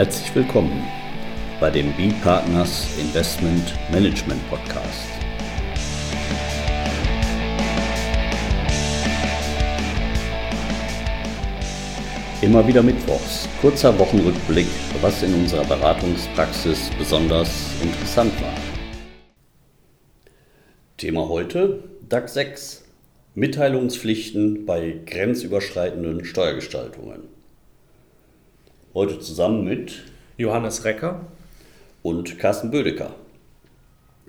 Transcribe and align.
Herzlich 0.00 0.34
willkommen 0.34 0.82
bei 1.60 1.68
dem 1.68 1.92
B-Partners 1.92 2.88
Investment 2.98 3.74
Management 3.92 4.40
Podcast. 4.48 5.10
Immer 12.40 12.66
wieder 12.66 12.82
Mittwochs, 12.82 13.46
kurzer 13.60 13.98
Wochenrückblick, 13.98 14.68
was 15.02 15.22
in 15.22 15.34
unserer 15.34 15.66
Beratungspraxis 15.66 16.90
besonders 16.98 17.70
interessant 17.82 18.32
war. 18.40 18.54
Thema 20.96 21.28
heute 21.28 21.84
DAX 22.08 22.32
6. 22.32 22.84
Mitteilungspflichten 23.34 24.64
bei 24.64 24.98
grenzüberschreitenden 25.04 26.24
Steuergestaltungen. 26.24 27.39
Heute 28.92 29.20
zusammen 29.20 29.62
mit 29.62 30.02
Johannes 30.36 30.84
Recker 30.84 31.20
und 32.02 32.40
Carsten 32.40 32.72
Bödecker. 32.72 33.14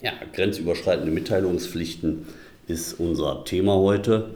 Ja, 0.03 0.11
grenzüberschreitende 0.33 1.11
Mitteilungspflichten 1.11 2.27
ist 2.67 2.99
unser 2.99 3.43
Thema 3.43 3.73
heute. 3.73 4.35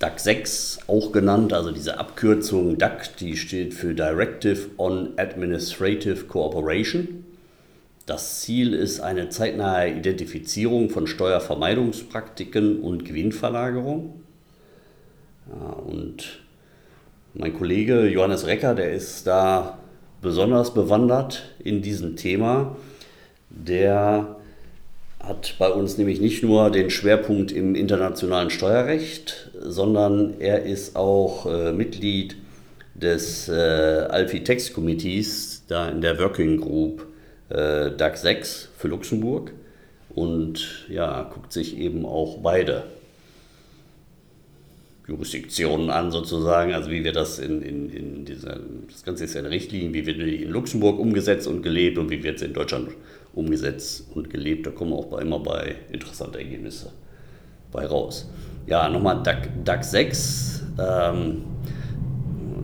DAC 0.00 0.18
6 0.18 0.78
auch 0.88 1.12
genannt, 1.12 1.52
also 1.52 1.70
diese 1.70 2.00
Abkürzung 2.00 2.76
DAC, 2.76 3.18
die 3.18 3.36
steht 3.36 3.72
für 3.72 3.94
Directive 3.94 4.70
on 4.78 5.12
Administrative 5.16 6.24
Cooperation. 6.24 7.24
Das 8.04 8.40
Ziel 8.40 8.74
ist 8.74 8.98
eine 8.98 9.28
zeitnahe 9.28 9.90
Identifizierung 9.90 10.90
von 10.90 11.06
Steuervermeidungspraktiken 11.06 12.80
und 12.80 13.04
Gewinnverlagerung. 13.04 14.22
Ja, 15.48 15.70
und 15.70 16.45
mein 17.38 17.54
Kollege 17.54 18.06
Johannes 18.08 18.46
Recker, 18.46 18.74
der 18.74 18.92
ist 18.92 19.26
da 19.26 19.78
besonders 20.22 20.72
bewandert 20.72 21.44
in 21.62 21.82
diesem 21.82 22.16
Thema. 22.16 22.76
Der 23.50 24.36
hat 25.20 25.56
bei 25.58 25.68
uns 25.68 25.98
nämlich 25.98 26.20
nicht 26.20 26.42
nur 26.42 26.70
den 26.70 26.90
Schwerpunkt 26.90 27.52
im 27.52 27.74
internationalen 27.74 28.50
Steuerrecht, 28.50 29.50
sondern 29.60 30.34
er 30.40 30.62
ist 30.62 30.96
auch 30.96 31.46
äh, 31.46 31.72
Mitglied 31.72 32.36
des 32.94 33.48
äh, 33.48 33.52
Alfie 33.52 34.42
Text 34.42 34.72
Committees, 34.72 35.64
da 35.68 35.88
in 35.88 36.00
der 36.00 36.18
Working 36.18 36.60
Group 36.60 37.06
äh, 37.50 37.90
DAC 37.90 38.16
6 38.16 38.70
für 38.78 38.88
Luxemburg 38.88 39.52
und 40.14 40.86
ja, 40.88 41.30
guckt 41.34 41.52
sich 41.52 41.76
eben 41.76 42.06
auch 42.06 42.38
beide 42.38 42.84
Jurisdiktionen 45.08 45.90
an, 45.90 46.10
sozusagen, 46.10 46.74
also 46.74 46.90
wie 46.90 47.04
wir 47.04 47.12
das 47.12 47.38
in, 47.38 47.62
in, 47.62 47.90
in 47.90 48.24
dieser, 48.24 48.58
das 48.90 49.04
Ganze 49.04 49.24
ist 49.24 49.34
ja 49.34 49.40
eine 49.40 49.50
Richtlinie, 49.50 49.94
wie 49.94 50.04
wird 50.04 50.18
die 50.18 50.42
in 50.42 50.50
Luxemburg 50.50 50.98
umgesetzt 50.98 51.46
und 51.46 51.62
gelebt 51.62 51.96
und 51.98 52.10
wie 52.10 52.24
wird 52.24 52.36
es 52.36 52.42
in 52.42 52.52
Deutschland 52.52 52.88
umgesetzt 53.32 54.08
und 54.14 54.30
gelebt. 54.30 54.66
Da 54.66 54.70
kommen 54.70 54.92
auch 54.92 55.06
bei, 55.06 55.22
immer 55.22 55.38
bei 55.38 55.76
interessante 55.92 56.38
Ergebnisse 56.38 56.90
bei 57.70 57.86
raus. 57.86 58.28
Ja, 58.66 58.88
nochmal 58.88 59.22
DAC, 59.22 59.48
DAC 59.64 59.84
6. 59.84 60.64
Ähm, 60.78 61.42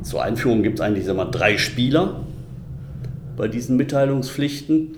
zur 0.03 0.23
Einführung 0.23 0.65
gibt 0.65 0.81
es 0.81 0.85
eigentlich 0.85 1.05
sag 1.05 1.17
mal, 1.17 1.27
drei 1.27 1.59
Spieler 1.59 2.25
bei 3.37 3.47
diesen 3.47 3.77
Mitteilungspflichten. 3.77 4.97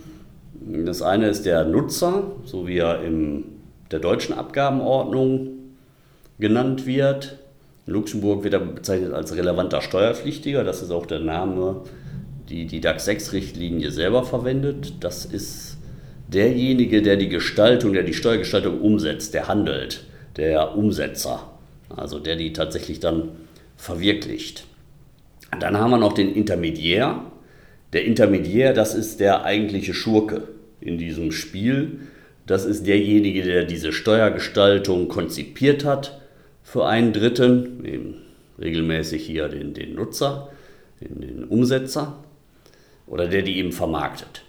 Das 0.87 1.03
eine 1.03 1.29
ist 1.29 1.45
der 1.45 1.65
Nutzer, 1.65 2.25
so 2.45 2.67
wie 2.67 2.79
er 2.79 3.03
in 3.03 3.45
der 3.91 3.99
deutschen 3.99 4.35
Abgabenordnung 4.35 5.54
genannt 6.39 6.87
wird. 6.87 7.39
In 7.87 7.93
Luxemburg 7.93 8.45
wird 8.45 8.55
er 8.55 8.61
bezeichnet 8.61 9.13
als 9.13 9.35
relevanter 9.37 9.83
Steuerpflichtiger. 9.83 10.65
Das 10.65 10.83
ist 10.83 10.91
auch 10.91 11.07
der 11.07 11.21
Name, 11.21 11.83
die 12.49 12.67
die 12.67 12.81
DAX 12.81 13.09
6-Richtlinie 13.09 13.91
selber 13.91 14.25
verwendet. 14.25 14.95
Das 15.01 15.25
ist 15.25 15.77
derjenige, 16.29 17.03
der 17.03 17.17
die 17.17 17.29
Gestaltung, 17.29 17.93
der 17.93 18.03
die 18.03 18.15
Steuergestaltung 18.15 18.81
umsetzt, 18.81 19.35
der 19.35 19.49
handelt, 19.49 20.05
der 20.37 20.77
Umsetzer, 20.77 21.51
also 21.95 22.19
der 22.19 22.37
die 22.37 22.53
tatsächlich 22.53 23.01
dann 23.01 23.31
verwirklicht. 23.77 24.65
Dann 25.61 25.79
haben 25.79 25.91
wir 25.91 25.99
noch 25.99 26.15
den 26.15 26.35
Intermediär. 26.35 27.23
Der 27.93 28.05
Intermediär, 28.05 28.73
das 28.73 28.95
ist 28.95 29.21
der 29.21 29.45
eigentliche 29.45 29.95
Schurke 29.95 30.49
in 30.81 30.99
diesem 30.99 31.31
Spiel. 31.31 32.01
Das 32.47 32.65
ist 32.65 32.87
derjenige, 32.87 33.43
der 33.43 33.65
diese 33.65 33.93
Steuergestaltung 33.93 35.09
konzipiert 35.09 35.85
hat 35.85 36.21
für 36.65 36.87
einen 36.87 37.13
Dritten, 37.13 37.85
eben 37.85 38.23
regelmäßig 38.61 39.25
hier 39.25 39.49
den, 39.49 39.75
den 39.75 39.95
Nutzer, 39.95 40.49
den, 41.01 41.21
den 41.21 41.45
Umsetzer 41.45 42.17
oder 43.07 43.29
der 43.29 43.43
die 43.43 43.59
eben 43.59 43.71
vermarktet. 43.71 44.43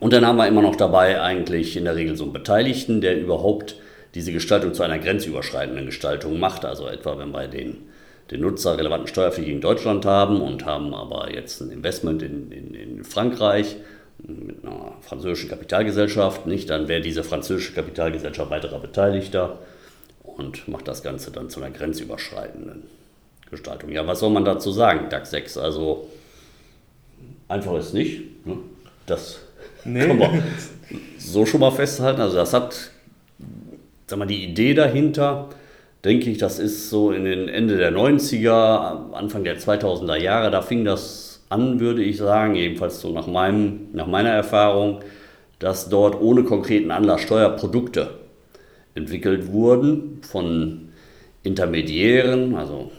Und 0.00 0.12
dann 0.12 0.24
haben 0.24 0.36
wir 0.36 0.46
immer 0.46 0.62
noch 0.62 0.76
dabei 0.76 1.20
eigentlich 1.20 1.76
in 1.76 1.84
der 1.84 1.96
Regel 1.96 2.16
so 2.16 2.24
einen 2.24 2.32
Beteiligten, 2.32 3.00
der 3.00 3.20
überhaupt 3.20 3.76
diese 4.14 4.32
Gestaltung 4.32 4.72
zu 4.72 4.84
einer 4.84 4.98
grenzüberschreitenden 4.98 5.86
Gestaltung 5.86 6.38
macht. 6.38 6.64
Also 6.64 6.86
etwa, 6.86 7.18
wenn 7.18 7.32
wir 7.32 7.48
den, 7.48 7.78
den 8.30 8.40
Nutzer 8.40 8.78
relevanten 8.78 9.08
Steuerpflichtigen 9.08 9.58
in 9.58 9.62
Deutschland 9.62 10.06
haben 10.06 10.40
und 10.40 10.64
haben 10.64 10.94
aber 10.94 11.34
jetzt 11.34 11.60
ein 11.60 11.70
Investment 11.70 12.22
in, 12.22 12.52
in, 12.52 12.74
in 12.74 13.04
Frankreich 13.04 13.76
mit 14.18 14.64
einer 14.64 14.94
französischen 15.00 15.50
Kapitalgesellschaft, 15.50 16.46
nicht, 16.46 16.70
dann 16.70 16.88
wäre 16.88 17.00
diese 17.00 17.24
französische 17.24 17.72
Kapitalgesellschaft 17.72 18.50
weiterer 18.50 18.80
Beteiligter 18.80 19.58
und 20.38 20.66
macht 20.68 20.88
das 20.88 21.02
Ganze 21.02 21.30
dann 21.30 21.50
zu 21.50 21.60
einer 21.60 21.70
grenzüberschreitenden 21.70 22.84
Gestaltung. 23.50 23.90
Ja, 23.90 24.06
was 24.06 24.20
soll 24.20 24.30
man 24.30 24.44
dazu 24.44 24.70
sagen, 24.72 25.10
DAX 25.10 25.30
6? 25.30 25.58
Also 25.58 26.08
einfach 27.48 27.74
ist 27.74 27.92
nicht. 27.92 28.46
Ne? 28.46 28.56
Das 29.06 29.40
nee. 29.84 30.06
kann 30.06 30.18
man 30.18 30.42
so 31.18 31.44
schon 31.44 31.60
mal 31.60 31.72
festhalten. 31.72 32.20
Also 32.20 32.36
das 32.36 32.54
hat, 32.54 32.90
sag 34.06 34.18
mal, 34.18 34.26
die 34.26 34.44
Idee 34.44 34.74
dahinter, 34.74 35.48
denke 36.04 36.30
ich, 36.30 36.38
das 36.38 36.58
ist 36.58 36.88
so 36.88 37.10
in 37.10 37.24
den 37.24 37.48
Ende 37.48 37.76
der 37.76 37.92
90er, 37.92 39.12
Anfang 39.12 39.42
der 39.44 39.58
2000er 39.58 40.16
Jahre, 40.16 40.50
da 40.50 40.62
fing 40.62 40.84
das 40.84 41.42
an, 41.48 41.80
würde 41.80 42.04
ich 42.04 42.18
sagen, 42.18 42.54
jedenfalls 42.54 43.00
so 43.00 43.10
nach, 43.10 43.26
meinem, 43.26 43.88
nach 43.92 44.06
meiner 44.06 44.30
Erfahrung, 44.30 45.00
dass 45.58 45.88
dort 45.88 46.20
ohne 46.20 46.44
konkreten 46.44 46.92
Anlass 46.92 47.22
Steuerprodukte 47.22 48.10
entwickelt 48.98 49.52
wurden 49.52 50.20
von 50.22 50.88
Intermediären, 51.42 52.54
also 52.56 52.90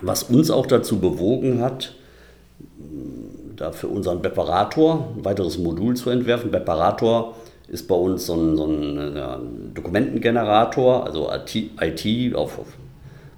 was 0.00 0.24
uns 0.24 0.50
auch 0.50 0.66
dazu 0.66 0.98
bewogen 0.98 1.60
hat, 1.60 1.94
da 3.56 3.72
für 3.72 3.88
unseren 3.88 4.22
Beparator 4.22 5.12
ein 5.16 5.24
weiteres 5.24 5.58
Modul 5.58 5.94
zu 5.94 6.10
entwerfen. 6.10 6.50
Beparator 6.50 7.34
ist 7.68 7.86
bei 7.88 7.94
uns 7.94 8.26
so 8.26 8.34
ein, 8.34 8.56
so 8.56 8.66
ein 8.66 9.16
ja, 9.16 9.40
Dokumentengenerator, 9.74 11.06
also 11.06 11.30
IT, 11.32 12.34
auf, 12.34 12.58
auf, 12.58 12.66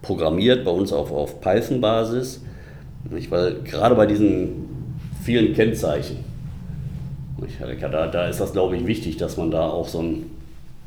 programmiert, 0.02 0.64
bei 0.64 0.70
uns 0.70 0.92
auf, 0.92 1.12
auf 1.12 1.40
Python-Basis. 1.40 2.42
Weil 3.28 3.62
gerade 3.62 3.94
bei 3.94 4.06
diesen 4.06 4.94
vielen 5.22 5.54
Kennzeichen, 5.54 6.24
da, 7.80 8.06
da 8.06 8.28
ist 8.28 8.40
das, 8.40 8.52
glaube 8.52 8.76
ich, 8.76 8.86
wichtig, 8.86 9.18
dass 9.18 9.36
man 9.36 9.50
da 9.50 9.68
auch 9.68 9.88
so 9.88 10.00
ein 10.00 10.30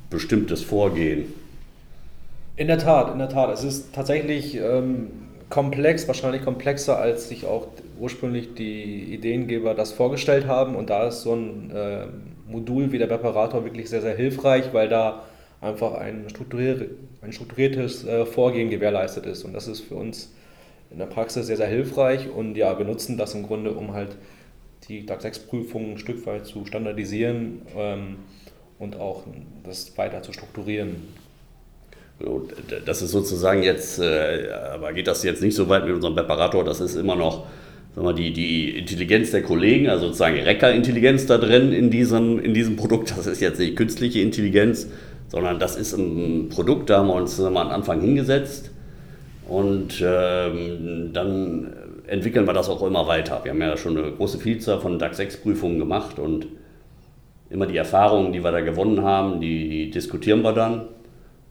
bestimmtes 0.09 0.63
Vorgehen. 0.63 1.25
In 2.55 2.67
der 2.67 2.79
Tat, 2.79 3.11
in 3.11 3.19
der 3.19 3.29
Tat. 3.29 3.53
Es 3.53 3.63
ist 3.63 3.93
tatsächlich 3.93 4.55
ähm, 4.55 5.09
komplex, 5.49 6.07
wahrscheinlich 6.07 6.43
komplexer, 6.43 6.97
als 6.97 7.29
sich 7.29 7.45
auch 7.45 7.67
ursprünglich 7.99 8.53
die 8.53 9.13
Ideengeber 9.13 9.73
das 9.73 9.91
vorgestellt 9.91 10.47
haben. 10.47 10.75
Und 10.75 10.89
da 10.89 11.07
ist 11.07 11.21
so 11.21 11.33
ein 11.33 11.71
äh, 11.71 12.07
Modul 12.47 12.91
wie 12.91 12.97
der 12.97 13.07
Preparator 13.07 13.63
wirklich 13.63 13.89
sehr, 13.89 14.01
sehr 14.01 14.15
hilfreich, 14.15 14.73
weil 14.73 14.89
da 14.89 15.23
einfach 15.61 15.93
ein, 15.93 16.29
strukturier 16.29 16.89
ein 17.21 17.33
strukturiertes 17.33 18.05
äh, 18.05 18.25
Vorgehen 18.25 18.69
gewährleistet 18.69 19.25
ist. 19.25 19.43
Und 19.43 19.53
das 19.53 19.67
ist 19.67 19.81
für 19.81 19.95
uns 19.95 20.33
in 20.91 20.99
der 20.99 21.07
Praxis 21.07 21.47
sehr, 21.47 21.57
sehr 21.57 21.67
hilfreich. 21.67 22.29
Und 22.29 22.55
ja, 22.55 22.77
wir 22.77 22.85
nutzen 22.85 23.17
das 23.17 23.33
im 23.33 23.43
Grunde, 23.43 23.71
um 23.71 23.93
halt 23.93 24.17
die 24.87 25.05
DAX 25.05 25.25
6-Prüfungen 25.25 25.93
ein 25.93 25.97
Stück 25.97 26.25
weit 26.25 26.45
zu 26.45 26.65
standardisieren 26.65 27.63
ähm, 27.75 28.17
und 28.79 28.97
auch 28.97 29.23
das 29.63 29.97
weiter 29.97 30.21
zu 30.21 30.33
strukturieren. 30.33 31.07
Das 32.85 33.01
ist 33.01 33.11
sozusagen 33.11 33.61
jetzt, 33.61 33.99
äh, 33.99 34.49
aber 34.73 34.91
geht 34.93 35.07
das 35.07 35.23
jetzt 35.23 35.41
nicht 35.41 35.55
so 35.55 35.69
weit 35.69 35.85
mit 35.85 35.93
unserem 35.93 36.15
Präparator, 36.15 36.63
das 36.63 36.81
ist 36.81 36.95
immer 36.95 37.15
noch 37.15 37.45
sagen 37.97 38.07
wir, 38.07 38.13
die, 38.13 38.31
die 38.31 38.77
Intelligenz 38.77 39.31
der 39.31 39.41
Kollegen, 39.41 39.89
also 39.89 40.05
sozusagen 40.05 40.37
Recker-Intelligenz 40.39 41.25
da 41.25 41.39
drin 41.39 41.73
in 41.73 41.89
diesem, 41.89 42.39
in 42.39 42.53
diesem 42.53 42.75
Produkt. 42.75 43.17
Das 43.17 43.25
ist 43.25 43.41
jetzt 43.41 43.59
nicht 43.59 43.75
künstliche 43.75 44.21
Intelligenz, 44.21 44.87
sondern 45.29 45.57
das 45.57 45.75
ist 45.75 45.93
ein 45.93 46.49
Produkt, 46.49 46.91
da 46.91 46.99
haben 46.99 47.07
wir 47.07 47.15
uns 47.15 47.39
mal 47.39 47.61
am 47.61 47.69
Anfang 47.69 48.01
hingesetzt 48.01 48.69
und 49.47 50.03
ähm, 50.05 51.09
dann 51.11 51.73
entwickeln 52.05 52.45
wir 52.45 52.53
das 52.53 52.69
auch 52.69 52.83
immer 52.83 53.07
weiter. 53.07 53.41
Wir 53.43 53.51
haben 53.51 53.61
ja 53.61 53.75
schon 53.77 53.97
eine 53.97 54.11
große 54.11 54.37
Vielzahl 54.37 54.79
von 54.79 54.99
DAX 54.99 55.19
6-Prüfungen 55.19 55.79
gemacht 55.79 56.19
und 56.19 56.45
immer 57.49 57.65
die 57.65 57.77
Erfahrungen, 57.77 58.31
die 58.31 58.43
wir 58.43 58.51
da 58.51 58.61
gewonnen 58.61 59.01
haben, 59.01 59.41
die, 59.41 59.69
die 59.69 59.89
diskutieren 59.89 60.43
wir 60.43 60.53
dann 60.53 60.83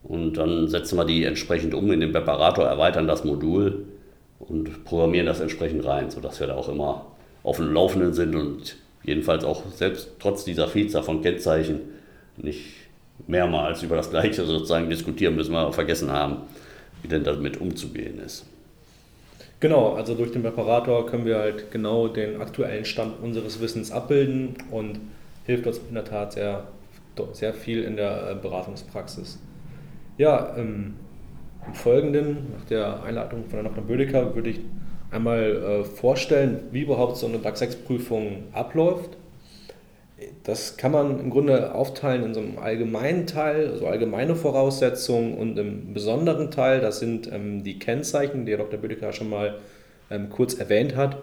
und 0.09 0.35
dann 0.35 0.69
setzen 0.69 0.97
wir 0.97 1.05
die 1.05 1.25
entsprechend 1.25 1.75
um 1.75 1.91
in 1.91 2.01
den 2.01 2.13
Präparator, 2.13 2.65
erweitern 2.67 3.09
das 3.09 3.25
Modul 3.25 3.87
und 4.39 4.85
programmieren 4.85 5.27
das 5.27 5.41
entsprechend 5.41 5.85
rein, 5.85 6.11
sodass 6.11 6.39
wir 6.39 6.47
da 6.47 6.55
auch 6.55 6.69
immer 6.69 7.07
auf 7.43 7.57
dem 7.57 7.73
Laufenden 7.73 8.13
sind 8.13 8.35
und 8.35 8.77
jedenfalls 9.03 9.45
auch 9.45 9.63
selbst 9.73 10.11
trotz 10.19 10.45
dieser 10.45 10.69
Vielzahl 10.69 11.03
von 11.03 11.23
Kennzeichen 11.23 11.81
nicht 12.37 12.65
mehrmals 13.27 13.83
über 13.83 13.97
das 13.97 14.11
Gleiche 14.11 14.45
sozusagen 14.45 14.91
diskutieren 14.91 15.35
müssen, 15.35 15.53
wir 15.53 15.73
vergessen 15.73 16.13
haben, 16.13 16.39
wie 17.03 17.09
denn 17.09 17.25
damit 17.25 17.61
umzugehen 17.61 18.21
ist. 18.21 18.45
Genau, 19.59 19.95
also 19.95 20.15
durch 20.15 20.33
den 20.33 20.43
Präparator 20.43 21.07
können 21.07 21.25
wir 21.25 21.39
halt 21.39 21.71
genau 21.71 22.09
den 22.09 22.41
aktuellen 22.41 22.85
Stand 22.85 23.23
unseres 23.23 23.61
Wissens 23.61 23.91
abbilden 23.91 24.55
und 24.71 25.01
hilft 25.47 25.67
uns 25.67 25.81
in 25.89 25.95
der 25.95 26.05
Tat 26.05 26.35
sehr, 26.35 26.65
sehr 27.33 27.55
viel 27.55 27.83
in 27.83 27.97
der 27.97 28.33
äh, 28.33 28.35
Beratungspraxis. 28.35 29.39
Ja, 30.19 30.55
ähm, 30.57 30.95
im 31.67 31.75
Folgenden, 31.75 32.53
nach 32.57 32.65
der 32.65 33.03
Einladung 33.03 33.45
von 33.51 33.63
Dr. 33.63 33.85
Bödecker, 33.85 34.35
würde 34.35 34.51
ich 34.51 34.61
einmal 35.11 35.57
äh, 35.57 35.85
vorstellen, 35.85 36.61
wie 36.71 36.83
überhaupt 36.83 37.19
so 37.19 37.27
eine 37.27 37.39
DAX 37.39 37.61
6-Prüfung 37.61 38.45
abläuft. 38.53 39.19
Das 40.45 40.79
kann 40.79 40.93
man 40.93 41.21
im 41.21 41.29
Grunde 41.29 41.75
aufteilen 41.75 42.25
in 42.25 42.33
so 42.35 42.41
einem 42.41 42.59
allgemeinen 42.59 43.27
Teil, 43.27 43.69
also 43.69 43.87
allgemeine 43.87 44.35
Voraussetzungen 44.35 45.37
und 45.37 45.59
im 45.59 45.93
besonderen 45.93 46.51
Teil, 46.51 46.81
das 46.81 47.01
sind 47.01 47.31
ähm, 47.31 47.63
die 47.63 47.79
Kennzeichen, 47.79 48.47
die 48.47 48.53
Herr 48.53 48.59
Dr. 48.59 48.81
Bödecker 48.81 49.13
schon 49.13 49.29
mal 49.29 49.59
ähm, 50.11 50.31
kurz 50.31 50.55
erwähnt 50.55 50.97
hat. 50.97 51.19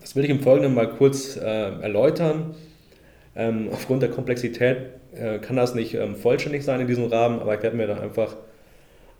Das 0.00 0.14
will 0.14 0.22
ich 0.22 0.30
im 0.30 0.40
Folgenden 0.40 0.74
mal 0.74 0.88
kurz 0.88 1.36
äh, 1.36 1.40
erläutern. 1.40 2.54
Ähm, 3.34 3.70
aufgrund 3.72 4.02
der 4.02 4.10
Komplexität 4.10 5.01
äh, 5.14 5.38
kann 5.38 5.56
das 5.56 5.74
nicht 5.74 5.94
ähm, 5.94 6.16
vollständig 6.16 6.64
sein 6.64 6.80
in 6.80 6.86
diesem 6.86 7.06
Rahmen, 7.06 7.40
aber 7.40 7.54
ich 7.54 7.62
werde 7.62 7.76
mir 7.76 7.86
dann 7.86 8.00
einfach 8.00 8.36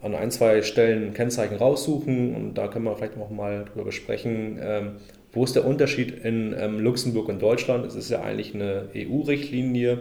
an 0.02 0.14
ein, 0.14 0.30
zwei 0.30 0.62
Stellen 0.62 1.14
Kennzeichen 1.14 1.56
raussuchen 1.56 2.34
und 2.34 2.54
da 2.54 2.68
können 2.68 2.84
wir 2.84 2.96
vielleicht 2.96 3.16
auch 3.16 3.30
mal 3.30 3.64
darüber 3.66 3.84
besprechen, 3.84 4.58
ähm, 4.60 4.96
wo 5.32 5.44
ist 5.44 5.54
der 5.54 5.64
Unterschied 5.64 6.24
in 6.24 6.54
ähm, 6.58 6.80
Luxemburg 6.80 7.28
und 7.28 7.40
Deutschland. 7.40 7.86
Es 7.86 7.94
ist 7.94 8.10
ja 8.10 8.20
eigentlich 8.20 8.54
eine 8.54 8.88
EU-Richtlinie, 8.94 10.00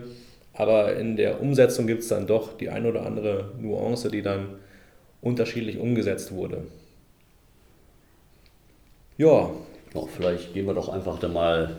aber 0.53 0.95
in 0.95 1.15
der 1.15 1.41
Umsetzung 1.41 1.87
gibt 1.87 2.01
es 2.01 2.09
dann 2.09 2.27
doch 2.27 2.57
die 2.57 2.69
ein 2.69 2.85
oder 2.85 3.05
andere 3.05 3.51
Nuance, 3.59 4.09
die 4.09 4.21
dann 4.21 4.47
unterschiedlich 5.21 5.77
umgesetzt 5.77 6.33
wurde. 6.33 6.63
Ja. 9.17 9.51
ja 9.93 10.01
vielleicht 10.15 10.53
gehen 10.53 10.65
wir 10.65 10.73
doch 10.73 10.89
einfach 10.89 11.19
da 11.19 11.27
mal 11.27 11.77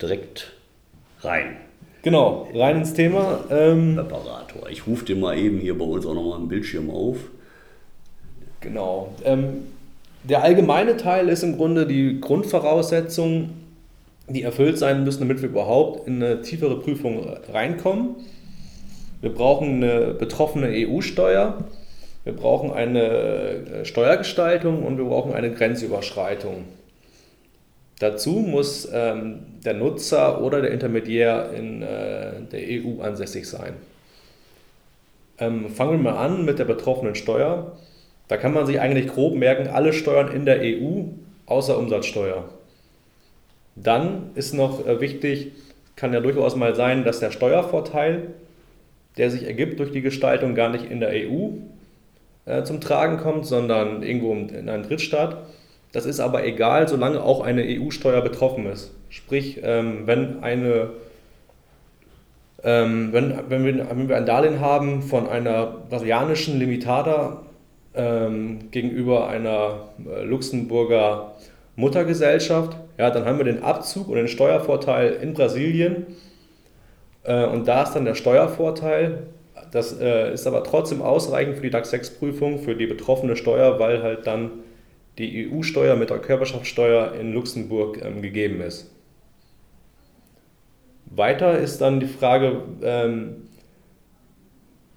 direkt 0.00 0.52
rein. 1.20 1.56
Genau, 2.06 2.46
rein 2.54 2.76
ins 2.76 2.94
Thema. 2.94 3.40
Ähm, 3.50 3.96
Präparator. 3.96 4.70
Ich 4.70 4.86
rufe 4.86 5.04
dir 5.04 5.16
mal 5.16 5.36
eben 5.36 5.58
hier 5.58 5.76
bei 5.76 5.84
uns 5.84 6.06
auch 6.06 6.14
nochmal 6.14 6.38
einen 6.38 6.46
Bildschirm 6.46 6.88
auf. 6.88 7.16
Genau. 8.60 9.08
Ähm, 9.24 9.64
der 10.22 10.44
allgemeine 10.44 10.96
Teil 10.96 11.28
ist 11.28 11.42
im 11.42 11.56
Grunde 11.56 11.84
die 11.84 12.20
Grundvoraussetzung, 12.20 13.50
die 14.28 14.42
erfüllt 14.42 14.78
sein 14.78 15.02
müssen, 15.02 15.18
damit 15.18 15.42
wir 15.42 15.48
überhaupt 15.48 16.06
in 16.06 16.22
eine 16.22 16.42
tiefere 16.42 16.78
Prüfung 16.78 17.26
reinkommen. 17.52 18.10
Wir 19.20 19.34
brauchen 19.34 19.82
eine 19.82 20.14
betroffene 20.14 20.68
EU-Steuer, 20.68 21.64
wir 22.22 22.32
brauchen 22.34 22.70
eine 22.70 23.02
äh, 23.02 23.84
Steuergestaltung 23.84 24.84
und 24.84 24.96
wir 24.96 25.06
brauchen 25.06 25.34
eine 25.34 25.50
Grenzüberschreitung. 25.50 26.66
Dazu 27.98 28.32
muss 28.32 28.88
ähm, 28.92 29.40
der 29.64 29.74
Nutzer 29.74 30.42
oder 30.42 30.60
der 30.60 30.70
Intermediär 30.70 31.50
in 31.56 31.82
äh, 31.82 32.42
der 32.52 32.60
EU 32.60 33.00
ansässig 33.00 33.48
sein. 33.48 33.74
Ähm, 35.38 35.70
fangen 35.70 35.92
wir 35.92 36.12
mal 36.12 36.18
an 36.18 36.44
mit 36.44 36.58
der 36.58 36.64
betroffenen 36.66 37.14
Steuer. 37.14 37.76
Da 38.28 38.36
kann 38.36 38.52
man 38.52 38.66
sich 38.66 38.80
eigentlich 38.80 39.08
grob 39.08 39.34
merken, 39.34 39.68
alle 39.68 39.92
Steuern 39.92 40.30
in 40.30 40.44
der 40.44 40.60
EU 40.60 41.04
außer 41.46 41.78
Umsatzsteuer. 41.78 42.44
Dann 43.76 44.30
ist 44.34 44.52
noch 44.52 44.86
äh, 44.86 45.00
wichtig, 45.00 45.52
kann 45.94 46.12
ja 46.12 46.20
durchaus 46.20 46.54
mal 46.56 46.74
sein, 46.74 47.04
dass 47.04 47.20
der 47.20 47.30
Steuervorteil, 47.30 48.28
der 49.16 49.30
sich 49.30 49.44
ergibt 49.44 49.80
durch 49.80 49.92
die 49.92 50.02
Gestaltung, 50.02 50.54
gar 50.54 50.68
nicht 50.68 50.90
in 50.90 51.00
der 51.00 51.10
EU 51.10 51.50
äh, 52.44 52.62
zum 52.64 52.80
Tragen 52.80 53.16
kommt, 53.18 53.46
sondern 53.46 54.02
irgendwo 54.02 54.32
in 54.32 54.68
einem 54.68 54.82
Drittstaat. 54.82 55.46
Das 55.92 56.06
ist 56.06 56.20
aber 56.20 56.44
egal, 56.44 56.88
solange 56.88 57.22
auch 57.22 57.40
eine 57.40 57.62
EU-Steuer 57.64 58.20
betroffen 58.20 58.66
ist. 58.66 58.92
Sprich, 59.08 59.60
ähm, 59.62 60.02
wenn, 60.06 60.42
eine, 60.42 60.90
ähm, 62.62 63.12
wenn, 63.12 63.38
wenn, 63.48 63.64
wir, 63.64 63.90
wenn 63.90 64.08
wir 64.08 64.16
ein 64.16 64.26
Darlehen 64.26 64.60
haben 64.60 65.02
von 65.02 65.28
einer 65.28 65.66
brasilianischen 65.88 66.58
Limitada 66.58 67.42
ähm, 67.94 68.70
gegenüber 68.70 69.28
einer 69.28 69.88
äh, 70.04 70.22
Luxemburger 70.24 71.32
Muttergesellschaft, 71.76 72.76
ja, 72.98 73.10
dann 73.10 73.24
haben 73.24 73.38
wir 73.38 73.44
den 73.44 73.62
Abzug 73.62 74.08
und 74.08 74.16
den 74.16 74.28
Steuervorteil 74.28 75.12
in 75.22 75.34
Brasilien. 75.34 76.06
Äh, 77.22 77.46
und 77.46 77.68
da 77.68 77.82
ist 77.82 77.92
dann 77.92 78.04
der 78.04 78.14
Steuervorteil. 78.14 79.24
Das 79.72 79.98
äh, 79.98 80.32
ist 80.32 80.46
aber 80.46 80.64
trotzdem 80.64 81.02
ausreichend 81.02 81.56
für 81.56 81.62
die 81.62 81.70
DAX 81.70 81.92
6-Prüfung, 81.92 82.60
für 82.60 82.74
die 82.74 82.86
betroffene 82.86 83.36
Steuer, 83.36 83.78
weil 83.78 84.02
halt 84.02 84.26
dann 84.26 84.50
die 85.18 85.50
EU-Steuer 85.50 85.96
mit 85.96 86.10
der 86.10 86.18
Körperschaftssteuer 86.18 87.14
in 87.18 87.32
Luxemburg 87.32 88.00
ähm, 88.02 88.22
gegeben 88.22 88.60
ist. 88.60 88.90
Weiter 91.06 91.58
ist 91.58 91.80
dann 91.80 92.00
die 92.00 92.06
Frage, 92.06 92.62
ähm, 92.82 93.48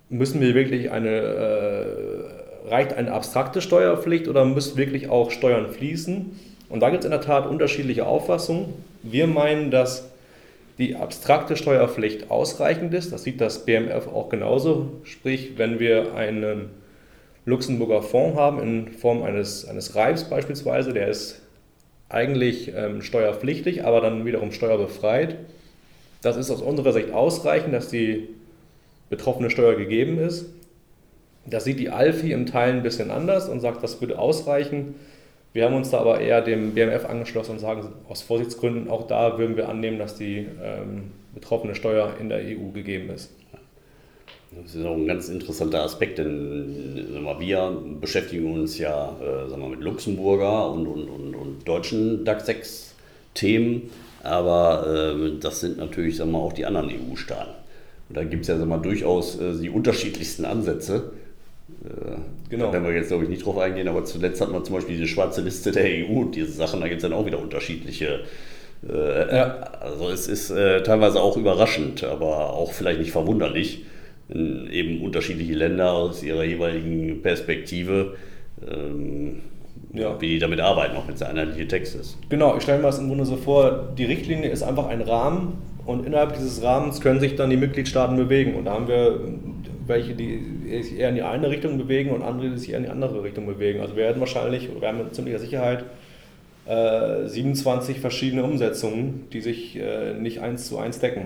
müssen 0.10 0.42
wir 0.42 0.54
wirklich 0.56 0.92
eine, 0.92 1.10
äh, 1.10 2.70
reicht 2.70 2.94
eine 2.94 3.14
abstrakte 3.14 3.62
Steuerpflicht 3.62 4.28
oder 4.28 4.44
müssen 4.44 4.78
wirklich 4.78 5.10
auch 5.10 5.32
Steuern 5.32 5.72
fließen? 5.72 6.38
Und 6.70 6.82
da 6.82 6.90
gibt 6.90 7.04
es 7.04 7.06
in 7.06 7.12
der 7.12 7.22
Tat 7.22 7.48
unterschiedliche 7.48 8.06
Auffassungen. 8.06 8.74
Wir 9.02 9.28
meinen, 9.28 9.72
dass 9.72 10.10
die 10.78 10.96
abstrakte 10.96 11.56
Steuerpflicht 11.56 12.32
ausreichend 12.32 12.94
ist. 12.94 13.12
Das 13.12 13.24
sieht 13.24 13.42
das 13.42 13.66
BMF 13.66 14.08
auch 14.08 14.30
genauso. 14.30 14.94
Sprich, 15.04 15.58
wenn 15.58 15.80
wir 15.80 16.16
einen 16.16 16.70
Luxemburger 17.50 18.04
Fonds 18.04 18.38
haben 18.38 18.62
in 18.62 18.88
Form 18.90 19.24
eines, 19.24 19.68
eines 19.68 19.96
Reibs 19.96 20.24
beispielsweise, 20.26 20.94
der 20.94 21.08
ist 21.08 21.42
eigentlich 22.08 22.72
ähm, 22.76 23.02
steuerpflichtig, 23.02 23.84
aber 23.84 24.02
dann 24.02 24.26
wiederum 24.26 24.52
steuerbefreit. 24.52 25.36
Das 26.22 26.38
ist 26.38 26.52
aus 26.52 26.62
unserer 26.62 26.94
Sicht 26.94 27.12
ausreichend, 27.12 27.74
dass 27.74 27.90
die 27.90 28.30
betroffene 29.10 29.50
Steuer 29.50 29.76
gegeben 29.76 30.20
ist. 30.20 30.46
Das 31.46 31.64
sieht 31.64 31.80
die 31.80 31.90
ALFI 31.90 32.32
im 32.32 32.46
Teil 32.46 32.74
ein 32.74 32.84
bisschen 32.84 33.10
anders 33.10 33.50
und 33.50 33.60
sagt, 33.60 33.84
das 33.84 34.00
würde 34.02 34.20
ausreichen. 34.20 34.96
Wir 35.52 35.66
haben 35.66 35.76
uns 35.76 35.90
da 35.90 36.00
aber 36.00 36.22
eher 36.22 36.42
dem 36.42 36.76
BMF 36.76 37.06
angeschlossen 37.06 37.54
und 37.54 37.60
sagen, 37.60 37.88
aus 38.08 38.22
Vorsichtsgründen, 38.22 38.90
auch 38.90 39.08
da 39.08 39.40
würden 39.40 39.58
wir 39.58 39.70
annehmen, 39.70 39.98
dass 39.98 40.16
die 40.16 40.46
ähm, 40.64 41.12
betroffene 41.34 41.74
Steuer 41.74 42.14
in 42.20 42.30
der 42.30 42.40
EU 42.40 42.72
gegeben 42.74 43.10
ist. 43.10 43.32
Das 44.52 44.74
ist 44.74 44.84
auch 44.84 44.96
ein 44.96 45.06
ganz 45.06 45.30
interessanter 45.30 45.84
Aspekt, 45.84 46.18
denn 46.18 47.08
wir 47.40 47.78
beschäftigen 48.02 48.52
uns 48.52 48.80
ja 48.80 49.16
äh, 49.22 49.50
sagen 49.50 49.62
wir, 49.62 49.70
mit 49.70 49.82
Luxemburger 49.82 50.72
und, 50.72 50.88
und, 50.88 51.08
und, 51.08 51.36
und 51.36 51.68
deutschen 51.68 52.26
DAX 52.26 52.48
6 52.48 52.96
Themen, 53.36 53.90
aber 54.24 55.16
äh, 55.16 55.40
das 55.40 55.62
sind 55.62 55.78
natürlich 55.78 56.18
sagen 56.18 56.32
wir, 56.32 56.40
auch 56.40 56.54
die 56.54 56.66
anderen 56.66 56.90
EU-Staaten. 56.90 57.52
Und 58.10 58.18
da 58.18 58.24
gibt 58.24 58.42
es 58.42 58.48
ja 58.48 58.58
sagen 58.58 58.70
wir, 58.70 58.80
durchaus 58.80 59.40
äh, 59.40 59.54
die 59.54 59.70
unterschiedlichsten 59.70 60.46
Ansätze. 60.46 61.12
Äh, 61.86 62.18
genau. 62.50 62.66
Da 62.66 62.74
werden 62.74 62.86
wir 62.86 62.94
jetzt, 62.94 63.10
glaube 63.10 63.24
ich, 63.24 63.30
nicht 63.30 63.46
drauf 63.46 63.58
eingehen, 63.60 63.88
aber 63.88 64.04
zuletzt 64.04 64.42
hatten 64.42 64.52
wir 64.52 64.64
zum 64.64 64.76
Beispiel 64.76 64.96
diese 64.96 65.08
schwarze 65.08 65.42
Liste 65.42 65.72
der 65.72 65.86
EU 65.86 66.22
und 66.22 66.36
diese 66.36 66.52
Sachen, 66.52 66.82
da 66.82 66.88
gibt 66.88 67.04
es 67.04 67.04
dann 67.04 67.14
auch 67.14 67.26
wieder 67.26 67.40
unterschiedliche. 67.40 68.22
Äh, 68.88 69.36
ja. 69.36 69.60
Also 69.80 70.10
es 70.10 70.28
ist 70.28 70.50
äh, 70.50 70.82
teilweise 70.82 71.22
auch 71.22 71.38
überraschend, 71.38 72.04
aber 72.04 72.54
auch 72.54 72.72
vielleicht 72.72 73.00
nicht 73.00 73.12
verwunderlich, 73.12 73.86
eben 74.30 75.02
unterschiedliche 75.02 75.54
Länder 75.54 75.92
aus 75.92 76.24
ihrer 76.24 76.44
jeweiligen 76.44 77.22
Perspektive 77.22 78.16
ähm, 78.68 79.42
ja. 79.94 80.20
wie 80.22 80.28
die 80.28 80.40
damit 80.40 80.60
arbeiten, 80.60 80.96
auch 80.96 81.08
wenn 81.08 81.16
es 81.16 81.22
ein 81.22 81.38
einheitlicher 81.38 81.68
Text 81.68 81.96
ist. 81.96 82.18
Genau, 82.30 82.56
ich 82.56 82.64
stelle 82.64 82.80
mir 82.80 82.86
das 82.86 83.00
im 83.00 83.08
Grunde 83.08 83.26
so 83.26 83.38
vor, 83.38 83.90
die 83.98 84.06
Richtlinie 84.06 84.50
ist 84.50 84.64
einfach 84.64 84.88
ein 84.88 85.02
Rahmen 85.02 85.54
und 85.86 86.06
innerhalb 86.06 86.36
dieses 86.36 86.62
Rahmens 86.62 87.02
können 87.02 87.20
sich 87.20 87.36
dann 87.36 87.50
die 87.50 87.58
Mitgliedstaaten 87.58 88.16
bewegen. 88.16 88.56
Und 88.56 88.66
da 88.66 88.74
haben 88.74 88.88
wir 88.88 89.20
welche, 89.88 90.14
die 90.14 90.44
sich 90.84 91.00
eher 91.00 91.10
in 91.10 91.16
die 91.16 91.24
eine 91.24 91.50
Richtung 91.50 91.78
bewegen 91.80 92.12
und 92.12 92.22
andere, 92.22 92.52
die 92.52 92.58
sich 92.60 92.72
eher 92.72 92.78
in 92.78 92.84
die 92.84 92.90
andere 92.90 93.24
Richtung 93.24 93.48
bewegen. 93.48 93.82
Also 93.82 93.96
wir 93.96 94.04
werden 94.04 94.20
wahrscheinlich, 94.20 94.70
wir 94.80 94.88
haben 94.88 95.00
mit 95.00 95.16
ziemlicher 95.16 95.40
Sicherheit 95.40 95.86
äh, 96.68 97.26
27 97.26 98.00
verschiedene 98.00 98.44
Umsetzungen, 98.44 99.28
die 99.34 99.42
sich 99.42 99.78
äh, 99.78 100.14
nicht 100.14 100.42
eins 100.42 100.68
zu 100.68 100.78
eins 100.78 101.00
decken. 101.00 101.24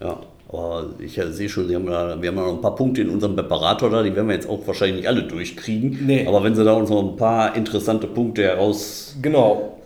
Ja, 0.00 0.18
aber 0.52 0.90
ich 0.98 1.14
sehe 1.14 1.48
schon, 1.48 1.68
wir 1.68 1.76
haben, 1.76 1.90
ja, 1.90 2.20
wir 2.20 2.28
haben 2.28 2.36
ja 2.36 2.42
noch 2.42 2.54
ein 2.54 2.60
paar 2.60 2.74
Punkte 2.76 3.00
in 3.00 3.08
unserem 3.08 3.34
Präparator 3.34 3.88
da, 3.88 4.02
die 4.02 4.14
werden 4.14 4.28
wir 4.28 4.34
jetzt 4.34 4.48
auch 4.48 4.66
wahrscheinlich 4.66 4.98
nicht 4.98 5.08
alle 5.08 5.22
durchkriegen. 5.22 6.00
Nee. 6.06 6.26
Aber 6.26 6.44
wenn 6.44 6.54
Sie 6.54 6.62
da 6.62 6.74
uns 6.74 6.90
noch 6.90 7.02
ein 7.02 7.16
paar 7.16 7.56
interessante 7.56 8.06
Punkte 8.06 8.42
heraus. 8.42 9.16
Genau. 9.22 9.78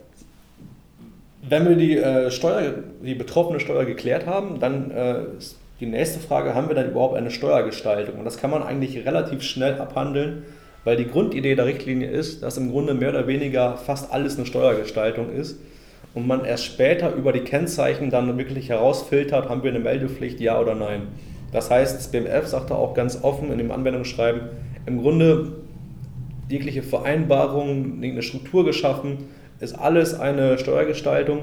Wenn 1.48 1.68
wir 1.68 1.76
die, 1.76 1.96
äh, 1.96 2.32
Steuer, 2.32 2.74
die 3.00 3.14
betroffene 3.14 3.60
Steuer 3.60 3.84
geklärt 3.84 4.26
haben, 4.26 4.58
dann 4.58 4.90
äh, 4.90 5.36
ist 5.38 5.56
die 5.78 5.86
nächste 5.86 6.18
Frage, 6.18 6.54
haben 6.54 6.66
wir 6.66 6.74
dann 6.74 6.90
überhaupt 6.90 7.16
eine 7.16 7.30
Steuergestaltung? 7.30 8.18
Und 8.18 8.24
das 8.24 8.38
kann 8.38 8.50
man 8.50 8.64
eigentlich 8.64 9.06
relativ 9.06 9.42
schnell 9.42 9.74
abhandeln, 9.74 10.42
weil 10.82 10.96
die 10.96 11.06
Grundidee 11.06 11.54
der 11.54 11.66
Richtlinie 11.66 12.10
ist, 12.10 12.42
dass 12.42 12.56
im 12.56 12.72
Grunde 12.72 12.94
mehr 12.94 13.10
oder 13.10 13.28
weniger 13.28 13.76
fast 13.76 14.12
alles 14.12 14.36
eine 14.36 14.46
Steuergestaltung 14.46 15.30
ist 15.30 15.58
und 16.16 16.26
man 16.26 16.46
erst 16.46 16.64
später 16.64 17.12
über 17.12 17.30
die 17.30 17.40
Kennzeichen 17.40 18.08
dann 18.08 18.38
wirklich 18.38 18.70
herausfiltert, 18.70 19.50
haben 19.50 19.62
wir 19.62 19.70
eine 19.70 19.80
Meldepflicht, 19.80 20.40
ja 20.40 20.58
oder 20.58 20.74
nein. 20.74 21.08
Das 21.52 21.70
heißt, 21.70 21.94
das 21.94 22.08
BMF 22.10 22.46
sagt 22.46 22.70
da 22.70 22.74
auch 22.74 22.94
ganz 22.94 23.22
offen 23.22 23.52
in 23.52 23.58
dem 23.58 23.70
Anwendungsschreiben, 23.70 24.40
im 24.86 25.02
Grunde 25.02 25.52
jegliche 26.48 26.82
Vereinbarung, 26.82 28.02
eine 28.02 28.22
Struktur 28.22 28.64
geschaffen, 28.64 29.28
ist 29.60 29.78
alles 29.78 30.18
eine 30.18 30.56
Steuergestaltung 30.56 31.40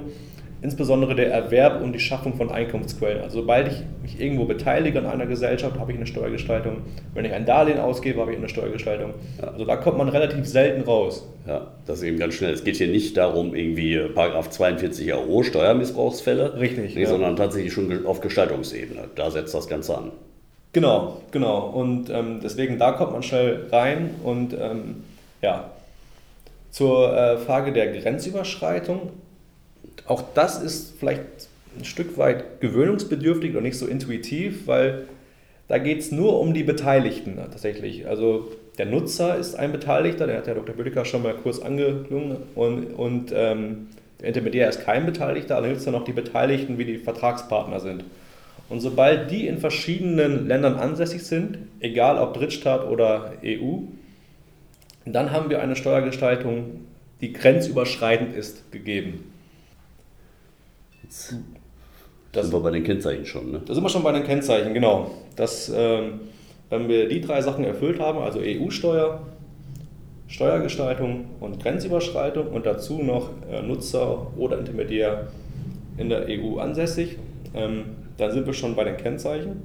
insbesondere 0.63 1.13
der 1.13 1.31
Erwerb 1.31 1.81
und 1.81 1.93
die 1.93 1.99
Schaffung 1.99 2.35
von 2.35 2.49
Einkommensquellen. 2.49 3.21
Also 3.21 3.41
sobald 3.41 3.67
ich 3.67 3.83
mich 4.01 4.19
irgendwo 4.19 4.45
beteilige 4.45 4.99
an 4.99 5.05
einer 5.05 5.25
Gesellschaft, 5.25 5.77
habe 5.77 5.91
ich 5.91 5.97
eine 5.97 6.07
Steuergestaltung. 6.07 6.77
Wenn 7.13 7.25
ich 7.25 7.33
ein 7.33 7.45
Darlehen 7.45 7.79
ausgebe, 7.79 8.21
habe 8.21 8.31
ich 8.31 8.37
eine 8.37 8.47
Steuergestaltung. 8.47 9.13
Ja. 9.41 9.49
Also 9.49 9.65
da 9.65 9.75
kommt 9.75 9.97
man 9.97 10.07
relativ 10.09 10.45
selten 10.47 10.81
raus. 10.83 11.27
Ja, 11.45 11.67
das 11.85 11.97
ist 11.97 12.03
eben 12.03 12.17
ganz 12.17 12.35
schnell. 12.35 12.53
Es 12.53 12.63
geht 12.63 12.77
hier 12.77 12.87
nicht 12.87 13.17
darum, 13.17 13.53
irgendwie 13.53 13.95
äh, 13.95 14.07
Paragraph 14.07 14.49
42 14.49 15.13
AO, 15.13 15.43
Steuermissbrauchsfälle, 15.43 16.57
Richtig, 16.59 16.95
nee, 16.95 17.01
ja. 17.03 17.09
sondern 17.09 17.35
tatsächlich 17.35 17.73
schon 17.73 18.05
auf 18.05 18.21
Gestaltungsebene. 18.21 19.09
Da 19.15 19.29
setzt 19.29 19.53
das 19.53 19.67
Ganze 19.67 19.97
an. 19.97 20.11
Genau, 20.71 21.21
genau. 21.31 21.67
Und 21.67 22.09
ähm, 22.09 22.39
deswegen, 22.41 22.79
da 22.79 22.93
kommt 22.93 23.11
man 23.11 23.21
schnell 23.21 23.67
rein 23.71 24.11
und 24.23 24.53
ähm, 24.53 25.03
ja. 25.41 25.69
Zur 26.71 27.15
äh, 27.15 27.37
Frage 27.37 27.71
der 27.71 27.91
Grenzüberschreitung 27.91 29.11
auch 30.05 30.23
das 30.33 30.61
ist 30.61 30.95
vielleicht 30.99 31.21
ein 31.77 31.85
Stück 31.85 32.17
weit 32.17 32.61
gewöhnungsbedürftig 32.61 33.55
und 33.55 33.63
nicht 33.63 33.77
so 33.77 33.87
intuitiv, 33.87 34.67
weil 34.67 35.05
da 35.67 35.77
geht 35.77 35.99
es 35.99 36.11
nur 36.11 36.39
um 36.39 36.53
die 36.53 36.63
Beteiligten 36.63 37.37
tatsächlich. 37.37 38.07
Also 38.07 38.51
der 38.77 38.85
Nutzer 38.85 39.37
ist 39.37 39.55
ein 39.55 39.71
Beteiligter, 39.71 40.27
der 40.27 40.37
hat 40.37 40.47
der 40.47 40.55
Dr. 40.55 40.75
Bödecker 40.75 41.05
schon 41.05 41.23
mal 41.23 41.33
kurz 41.33 41.59
angeklungen 41.59 42.37
und, 42.55 42.93
und 42.93 43.31
ähm, 43.35 43.87
der 44.19 44.27
Intermediär 44.29 44.69
ist 44.69 44.83
kein 44.83 45.05
Beteiligter, 45.05 45.55
allerdings 45.55 45.79
gibt 45.79 45.79
es 45.79 45.85
dann 45.85 45.93
noch 45.93 46.05
die 46.05 46.13
Beteiligten, 46.13 46.77
wie 46.77 46.85
die 46.85 46.97
Vertragspartner 46.97 47.79
sind. 47.79 48.03
Und 48.69 48.79
sobald 48.79 49.29
die 49.29 49.47
in 49.47 49.57
verschiedenen 49.57 50.47
Ländern 50.47 50.75
ansässig 50.75 51.23
sind, 51.23 51.57
egal 51.79 52.17
ob 52.17 52.33
Drittstaat 52.33 52.87
oder 52.87 53.33
EU, 53.43 53.79
dann 55.05 55.31
haben 55.31 55.49
wir 55.49 55.61
eine 55.61 55.75
Steuergestaltung, 55.75 56.81
die 57.19 57.33
grenzüberschreitend 57.33 58.35
ist, 58.35 58.71
gegeben. 58.71 59.32
Das 62.31 62.45
sind 62.45 62.53
wir 62.53 62.59
bei 62.61 62.71
den 62.71 62.83
Kennzeichen 62.83 63.25
schon, 63.25 63.51
ne? 63.51 63.61
Da 63.65 63.73
sind 63.73 63.83
wir 63.83 63.89
schon 63.89 64.03
bei 64.03 64.11
den 64.11 64.23
Kennzeichen, 64.23 64.73
genau. 64.73 65.11
Das, 65.35 65.71
ähm, 65.73 66.21
wenn 66.69 66.87
wir 66.87 67.07
die 67.07 67.21
drei 67.21 67.41
Sachen 67.41 67.63
erfüllt 67.63 67.99
haben, 67.99 68.19
also 68.19 68.39
EU-Steuer, 68.39 69.21
Steuergestaltung 70.27 71.25
und 71.39 71.61
Grenzüberschreitung 71.61 72.47
und 72.47 72.65
dazu 72.65 73.03
noch 73.03 73.29
äh, 73.51 73.61
Nutzer 73.61 74.35
oder 74.35 74.57
Intermediär 74.57 75.27
in 75.97 76.09
der 76.09 76.25
EU 76.27 76.57
ansässig, 76.57 77.17
ähm, 77.53 77.95
dann 78.17 78.31
sind 78.31 78.47
wir 78.47 78.53
schon 78.53 78.75
bei 78.75 78.83
den 78.83 78.97
Kennzeichen. 78.97 79.61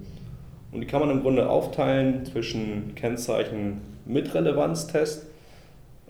Und 0.70 0.82
die 0.82 0.86
kann 0.86 1.00
man 1.00 1.10
im 1.10 1.22
Grunde 1.22 1.48
aufteilen 1.48 2.26
zwischen 2.26 2.94
Kennzeichen 2.94 3.80
mit 4.04 4.34
Relevanztest. 4.34 5.26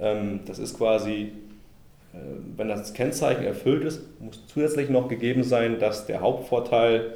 Ähm, 0.01 0.41
das 0.47 0.59
ist 0.59 0.77
quasi 0.77 1.31
wenn 2.57 2.69
das 2.69 2.93
Kennzeichen 2.95 3.45
erfüllt 3.45 3.85
ist, 3.85 4.03
muss 4.21 4.47
zusätzlich 4.47 4.91
noch 4.91 5.09
gegeben 5.09 5.45
sein, 5.45 5.79
dass 5.79 6.07
der 6.07 6.21
Hauptvorteil 6.21 7.15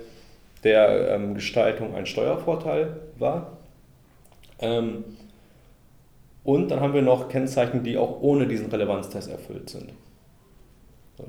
der 0.65 1.11
ähm, 1.11 1.35
Gestaltung 1.35 1.95
ein 1.95 2.07
Steuervorteil 2.07 2.97
war. 3.19 3.59
Ähm, 4.61 5.05
und 6.45 6.71
dann 6.71 6.81
haben 6.81 6.95
wir 6.95 7.03
noch 7.03 7.29
Kennzeichen, 7.29 7.83
die 7.83 7.97
auch 7.97 8.21
ohne 8.21 8.47
diesen 8.47 8.67
Relevanztest 8.71 9.31
erfüllt 9.31 9.71
sind. 9.71 9.91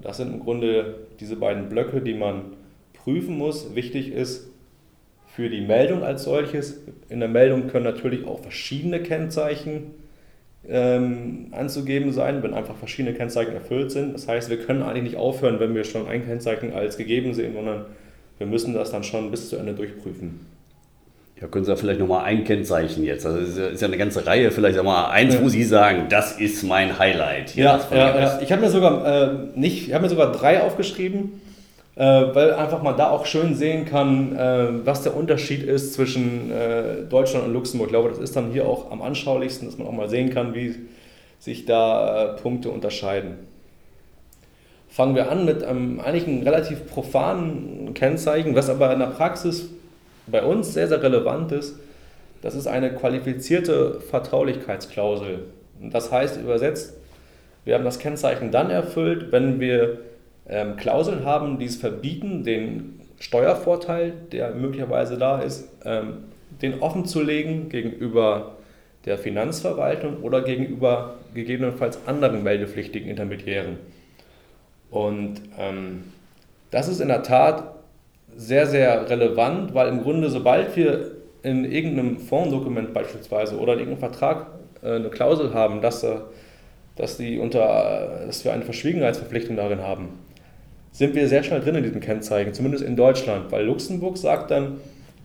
das 0.02 0.18
sind 0.18 0.34
im 0.34 0.40
Grunde 0.40 1.08
diese 1.20 1.36
beiden 1.36 1.70
Blöcke, 1.70 2.02
die 2.02 2.16
man 2.16 2.54
prüfen 2.94 3.38
muss. 3.38 3.76
Wichtig 3.76 4.12
ist 4.12 4.50
für 5.28 5.50
die 5.50 5.62
Meldung 5.62 6.04
als 6.04 6.24
solches. 6.24 6.80
In 7.10 7.20
der 7.20 7.30
Meldung 7.30 7.68
können 7.68 7.86
natürlich 7.86 8.26
auch 8.26 8.40
verschiedene 8.40 9.02
Kennzeichen 9.02 9.92
ähm, 10.70 11.48
anzugeben 11.52 12.14
sein, 12.14 12.42
wenn 12.42 12.54
einfach 12.54 12.76
verschiedene 12.76 13.16
Kennzeichen 13.16 13.54
erfüllt 13.54 13.92
sind. 13.92 14.14
Das 14.14 14.28
heißt, 14.28 14.50
wir 14.50 14.58
können 14.58 14.82
eigentlich 14.82 15.04
nicht 15.04 15.18
aufhören, 15.18 15.60
wenn 15.60 15.76
wir 15.76 15.84
schon 15.84 16.08
ein 16.08 16.26
Kennzeichen 16.26 16.74
als 16.74 16.98
gegeben 16.98 17.34
sehen, 17.34 17.54
sondern 17.54 17.86
wir 18.38 18.48
müssen 18.48 18.74
das 18.74 18.92
dann 18.92 19.04
schon 19.04 19.30
bis 19.32 19.50
zu 19.50 19.58
Ende 19.58 19.74
durchprüfen. 19.74 20.40
Ja, 21.42 21.48
können 21.48 21.66
Sie 21.66 21.72
da 21.72 21.76
vielleicht 21.76 22.00
nochmal 22.00 22.24
ein 22.24 22.46
Kennzeichen 22.46 23.04
jetzt? 23.04 23.26
Also 23.26 23.40
es 23.40 23.58
ist 23.58 23.82
ja 23.82 23.88
eine 23.88 23.98
ganze 23.98 24.26
Reihe, 24.26 24.52
vielleicht 24.52 24.80
einmal 24.80 25.12
eins, 25.12 25.34
ja. 25.34 25.42
wo 25.42 25.50
Sie 25.50 25.64
sagen, 25.64 26.06
das 26.10 26.40
ist 26.40 26.64
mein 26.64 26.98
Highlight. 26.98 27.50
Hier 27.50 27.66
ja, 27.66 27.82
ja, 27.92 28.20
ja, 28.20 28.40
ich 28.42 28.52
habe 28.52 28.62
mir 28.62 28.70
sogar 28.70 29.06
äh, 29.06 29.36
nicht, 29.56 29.88
ich 29.88 29.94
habe 29.94 30.04
mir 30.04 30.10
sogar 30.10 30.32
drei 30.32 30.62
aufgeschrieben. 30.62 31.42
Äh, 31.96 32.02
weil 32.34 32.54
einfach 32.54 32.82
man 32.82 32.98
da 32.98 33.12
auch 33.12 33.28
schön 33.28 33.54
sehen 33.54 33.86
kann, 33.86 34.36
äh, 34.36 34.86
was 34.86 35.04
der 35.04 35.16
Unterschied 35.16 35.64
ist 35.64 35.94
zwischen 35.94 36.52
äh, 36.52 37.04
Deutschland 37.08 37.46
und 37.46 37.54
Luxemburg. 37.54 37.90
Ich 37.90 37.92
glaube, 37.92 38.10
das 38.10 38.18
ist 38.18 38.36
dann 38.36 38.52
hier 38.52 38.68
auch 38.68 38.92
am 38.92 39.04
anschaulichsten, 39.04 39.68
dass 39.68 39.78
man 39.78 39.88
auch 39.88 39.92
mal 39.92 40.10
sehen 40.10 40.32
kann, 40.32 40.56
wie 40.56 40.76
sich 41.40 41.66
da 41.66 42.36
Punkte 42.42 42.72
unterscheiden. 42.72 43.38
Fangen 44.90 45.16
wir 45.16 45.30
an 45.30 45.46
mit 45.46 45.64
einem 45.64 46.00
eigentlich 46.00 46.46
relativ 46.46 46.88
profanen 46.88 47.94
Kennzeichen, 47.94 48.56
was 48.56 48.70
aber 48.70 48.92
in 48.94 49.00
der 49.00 49.08
Praxis 49.08 49.70
bei 50.26 50.44
uns 50.44 50.74
sehr, 50.74 50.88
sehr 50.88 51.04
relevant 51.04 51.52
ist. 51.52 51.76
Das 52.42 52.56
ist 52.56 52.68
eine 52.68 52.94
qualifizierte 52.94 54.00
Vertraulichkeitsklausel. 54.00 55.46
Das 55.80 56.12
heißt 56.12 56.40
übersetzt, 56.40 56.96
wir 57.66 57.76
haben 57.76 57.84
das 57.84 58.00
Kennzeichen 58.00 58.52
dann 58.52 58.70
erfüllt, 58.70 59.32
wenn 59.32 59.60
wir 59.60 60.00
ähm, 60.48 60.78
Klauseln 60.78 61.26
haben, 61.26 61.60
die 61.60 61.66
es 61.66 61.76
verbieten, 61.76 62.44
den 62.44 63.00
Steuervorteil, 63.20 64.14
der 64.32 64.52
möglicherweise 64.52 65.18
da 65.18 65.40
ist, 65.40 65.70
ähm, 65.86 66.26
den 66.62 66.82
offen 66.82 67.06
zu 67.06 67.22
legen 67.22 67.70
gegenüber 67.70 68.58
der 69.06 69.18
Finanzverwaltung 69.18 70.22
oder 70.22 70.42
gegenüber 70.42 71.16
gegebenenfalls 71.34 72.00
anderen 72.06 72.44
meldepflichtigen 72.44 73.10
Intermediären. 73.10 73.78
Und 74.92 75.42
ähm, 75.58 76.06
das 76.72 76.88
ist 76.88 77.02
in 77.02 77.08
der 77.08 77.24
Tat 77.24 77.74
sehr, 78.36 78.68
sehr 78.68 79.10
relevant, 79.10 79.74
weil 79.74 79.90
im 79.90 80.02
Grunde, 80.04 80.30
sobald 80.30 80.76
wir 80.76 81.12
in 81.44 81.70
irgendeinem 81.70 82.20
Fondsdokument 82.20 82.94
beispielsweise 82.94 83.58
oder 83.58 83.74
in 83.74 83.80
irgendeinem 83.80 84.12
Vertrag 84.12 84.48
äh, 84.82 84.96
eine 84.96 85.10
Klausel 85.10 85.54
haben, 85.54 85.82
dass, 85.82 86.04
äh, 86.04 86.16
dass, 86.96 87.18
die 87.18 87.40
unter, 87.40 88.24
dass 88.26 88.46
wir 88.46 88.54
eine 88.54 88.64
Verschwiegenheitsverpflichtung 88.64 89.58
darin 89.58 89.82
haben, 89.82 90.10
sind 90.94 91.16
wir 91.16 91.28
sehr 91.28 91.44
schnell 91.44 91.60
drin 91.60 91.76
in 91.76 91.84
diesem 91.84 92.00
Kennzeichen, 92.00 92.54
zumindest 92.54 92.86
in 92.86 92.96
Deutschland, 92.96 93.52
weil 93.52 93.66
Luxemburg 93.66 94.18
sagt 94.18 94.52
dann, 94.52 94.78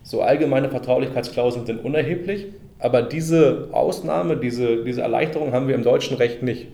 so 0.03 0.23
allgemeine 0.23 0.71
Vertraulichkeitsklauseln 0.71 1.67
sind 1.67 1.85
unerheblich, 1.85 2.47
aber 2.79 3.03
diese 3.03 3.69
Ausnahme, 3.73 4.39
diese, 4.39 4.83
diese 4.83 5.03
Erleichterung 5.03 5.53
haben 5.53 5.69
wir 5.69 5.75
im 5.75 5.83
deutschen 5.83 6.17
Recht 6.17 6.43
nicht. 6.43 6.69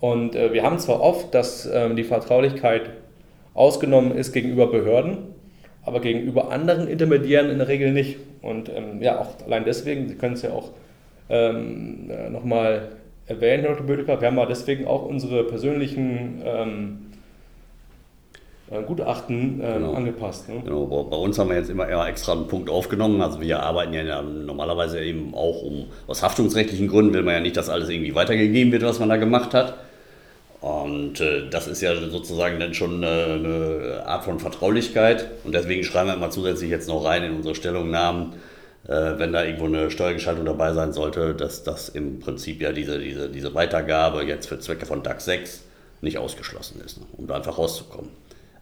Und 0.00 0.34
äh, 0.34 0.52
wir 0.52 0.64
haben 0.64 0.78
zwar 0.78 1.00
oft, 1.00 1.32
dass 1.34 1.66
äh, 1.66 1.94
die 1.94 2.04
Vertraulichkeit 2.04 2.90
ausgenommen 3.54 4.16
ist 4.16 4.32
gegenüber 4.32 4.66
Behörden, 4.66 5.18
aber 5.84 6.00
gegenüber 6.00 6.50
anderen 6.50 6.88
Intermediären 6.88 7.50
in 7.50 7.58
der 7.58 7.68
Regel 7.68 7.92
nicht. 7.92 8.16
Und 8.42 8.70
ähm, 8.74 9.00
ja, 9.00 9.20
auch 9.20 9.46
allein 9.46 9.64
deswegen, 9.64 10.08
Sie 10.08 10.16
können 10.16 10.34
es 10.34 10.42
ja 10.42 10.50
auch 10.50 10.72
ähm, 11.30 12.10
äh, 12.10 12.28
nochmal 12.28 12.88
erwähnen, 13.26 13.62
Herr 13.62 13.72
Dr. 13.74 13.86
Bödecker, 13.86 14.20
wir 14.20 14.28
haben 14.28 14.36
ja 14.36 14.46
deswegen 14.46 14.86
auch 14.86 15.06
unsere 15.06 15.44
persönlichen 15.44 16.42
ähm, 16.44 17.03
äh, 17.03 17.03
Gutachten 18.86 19.60
äh, 19.60 19.74
genau. 19.74 19.92
angepasst. 19.92 20.48
Ne? 20.48 20.62
Genau, 20.64 20.86
bei 20.86 21.16
uns 21.16 21.38
haben 21.38 21.50
wir 21.50 21.56
jetzt 21.56 21.68
immer 21.68 21.86
extra 22.08 22.32
einen 22.32 22.48
Punkt 22.48 22.70
aufgenommen. 22.70 23.20
Also 23.20 23.40
wir 23.40 23.62
arbeiten 23.62 23.92
ja 23.92 24.22
normalerweise 24.22 25.04
eben 25.04 25.34
auch 25.34 25.62
um, 25.62 25.86
aus 26.06 26.22
haftungsrechtlichen 26.22 26.88
Gründen 26.88 27.12
will 27.12 27.22
man 27.22 27.34
ja 27.34 27.40
nicht, 27.40 27.56
dass 27.56 27.68
alles 27.68 27.90
irgendwie 27.90 28.14
weitergegeben 28.14 28.72
wird, 28.72 28.82
was 28.82 28.98
man 28.98 29.10
da 29.10 29.16
gemacht 29.16 29.52
hat. 29.52 29.74
Und 30.62 31.20
äh, 31.20 31.50
das 31.50 31.66
ist 31.66 31.82
ja 31.82 31.94
sozusagen 31.94 32.58
dann 32.58 32.72
schon 32.72 33.04
eine, 33.04 33.34
eine, 33.34 34.02
Art 34.06 34.24
von 34.24 34.40
Vertraulichkeit. 34.40 35.28
Und 35.44 35.54
deswegen 35.54 35.84
schreiben 35.84 36.08
wir 36.08 36.14
immer 36.14 36.30
zusätzlich 36.30 36.70
jetzt 36.70 36.88
noch 36.88 37.04
rein 37.04 37.22
in 37.22 37.36
unsere 37.36 37.54
Stellungnahmen, 37.54 38.32
äh, 38.88 39.18
wenn 39.18 39.34
da 39.34 39.44
irgendwo 39.44 39.66
eine 39.66 39.90
Steuergestaltung 39.90 40.46
dabei 40.46 40.72
sein 40.72 40.94
sollte, 40.94 41.34
dass 41.34 41.64
das 41.64 41.90
im 41.90 42.18
Prinzip 42.18 42.62
ja 42.62 42.72
diese, 42.72 42.98
diese, 42.98 43.28
diese 43.28 43.54
Weitergabe 43.54 44.22
jetzt 44.22 44.48
für 44.48 44.58
Zwecke 44.58 44.86
von 44.86 45.02
DAX 45.02 45.26
6 45.26 45.64
nicht 46.00 46.16
ausgeschlossen 46.16 46.80
ist, 46.82 46.98
ne, 46.98 47.06
um 47.18 47.26
da 47.26 47.36
einfach 47.36 47.58
rauszukommen. 47.58 48.08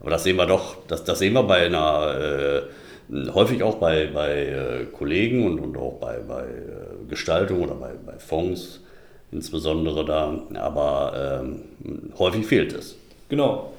Aber 0.03 0.11
das 0.11 0.23
sehen 0.23 0.35
wir 0.35 0.45
doch, 0.45 0.75
das, 0.87 1.03
das 1.03 1.17
sehen 1.17 1.33
wir 1.33 1.43
bei 1.43 1.65
einer, 1.65 2.61
äh, 3.09 3.31
häufig 3.31 3.63
auch 3.63 3.75
bei, 3.75 4.07
bei 4.07 4.45
äh, 4.45 4.85
Kollegen 4.85 5.45
und, 5.45 5.59
und 5.59 5.77
auch 5.77 5.93
bei, 5.93 6.19
bei 6.19 6.43
äh, 6.43 7.09
Gestaltung 7.09 7.63
oder 7.63 7.73
bei, 7.75 7.91
bei 8.05 8.19
Fonds 8.19 8.81
insbesondere 9.31 10.05
da, 10.05 10.43
aber 10.55 11.41
ähm, 11.41 11.61
häufig 12.19 12.45
fehlt 12.45 12.73
es. 12.73 12.95
Genau. 13.29 13.73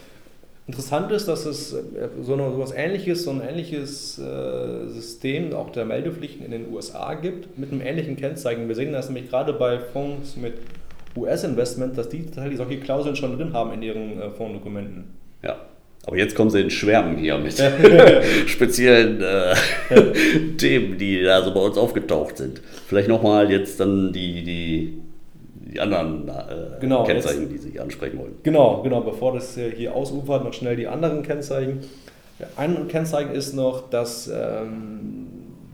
Interessant 0.66 1.12
ist, 1.12 1.28
dass 1.28 1.44
es 1.44 1.74
äh, 1.74 2.08
so, 2.22 2.32
eine, 2.32 2.50
so 2.66 2.74
ähnliches, 2.74 3.24
so 3.24 3.30
ein 3.30 3.42
ähnliches 3.42 4.18
äh, 4.18 4.88
System 4.88 5.52
auch 5.52 5.70
der 5.70 5.84
Meldepflichten 5.84 6.44
in 6.44 6.50
den 6.52 6.72
USA 6.72 7.14
gibt, 7.14 7.58
mit 7.58 7.70
einem 7.70 7.82
ähnlichen 7.82 8.16
Kennzeichen. 8.16 8.66
Wir 8.66 8.74
sehen 8.74 8.92
das 8.92 9.08
nämlich 9.08 9.28
gerade 9.28 9.52
bei 9.52 9.78
Fonds 9.78 10.36
mit 10.36 10.54
US-Investment, 11.16 11.96
dass 11.98 12.08
die 12.08 12.24
tatsächlich 12.24 12.56
solche 12.56 12.80
Klauseln 12.80 13.14
schon 13.14 13.36
drin 13.36 13.52
haben 13.52 13.72
in 13.74 13.82
ihren 13.82 14.20
äh, 14.20 14.30
Fondsdokumenten. 14.30 15.04
Ja. 15.42 15.56
Aber 16.06 16.16
jetzt 16.16 16.34
kommen 16.34 16.50
sie 16.50 16.60
in 16.60 16.70
Schwärmen 16.70 17.16
hier 17.16 17.38
mit 17.38 17.54
speziellen 18.46 19.22
äh, 19.22 19.54
Themen, 20.58 20.98
die 20.98 21.22
da 21.22 21.42
so 21.42 21.54
bei 21.54 21.60
uns 21.60 21.78
aufgetaucht 21.78 22.36
sind. 22.36 22.60
Vielleicht 22.86 23.08
nochmal 23.08 23.50
jetzt 23.50 23.80
dann 23.80 24.12
die, 24.12 24.44
die, 24.44 25.00
die 25.72 25.80
anderen 25.80 26.28
äh, 26.28 26.80
genau, 26.80 27.04
Kennzeichen, 27.04 27.50
jetzt, 27.50 27.64
die 27.64 27.70
Sie 27.70 27.80
ansprechen 27.80 28.18
wollen. 28.18 28.34
Genau, 28.42 28.82
genau. 28.82 29.00
Bevor 29.00 29.32
das 29.32 29.58
hier 29.76 29.94
ausufert, 29.94 30.44
noch 30.44 30.52
schnell 30.52 30.76
die 30.76 30.86
anderen 30.86 31.22
Kennzeichen. 31.22 31.80
Ein 32.56 32.88
Kennzeichen 32.88 33.32
ist 33.32 33.54
noch, 33.54 33.88
dass 33.88 34.28
ähm, 34.28 35.26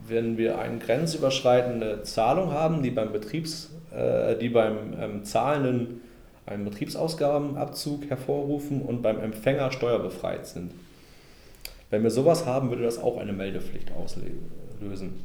wenn 0.07 0.37
wir 0.39 0.59
eine 0.59 0.79
grenzüberschreitende 0.79 2.03
Zahlung 2.03 2.53
haben, 2.53 2.83
die 2.83 2.91
beim 2.91 3.13
Betriebs, 3.13 3.71
äh, 3.93 4.37
die 4.37 4.51
beim 4.51 4.77
ähm, 5.01 5.25
zahlenden 5.25 6.03
einen 6.51 6.65
Betriebsausgabenabzug 6.65 8.11
hervorrufen 8.11 8.83
und 8.83 9.03
beim 9.03 9.21
Empfänger 9.21 9.71
steuerbefreit 9.73 10.47
sind. 10.47 10.73
Wenn 11.91 12.03
wir 12.03 12.11
sowas 12.11 12.45
haben, 12.45 12.71
würde 12.71 12.83
das 12.83 12.99
auch 12.99 13.19
eine 13.19 13.33
Meldepflicht 13.33 13.91
auslösen. 13.93 15.25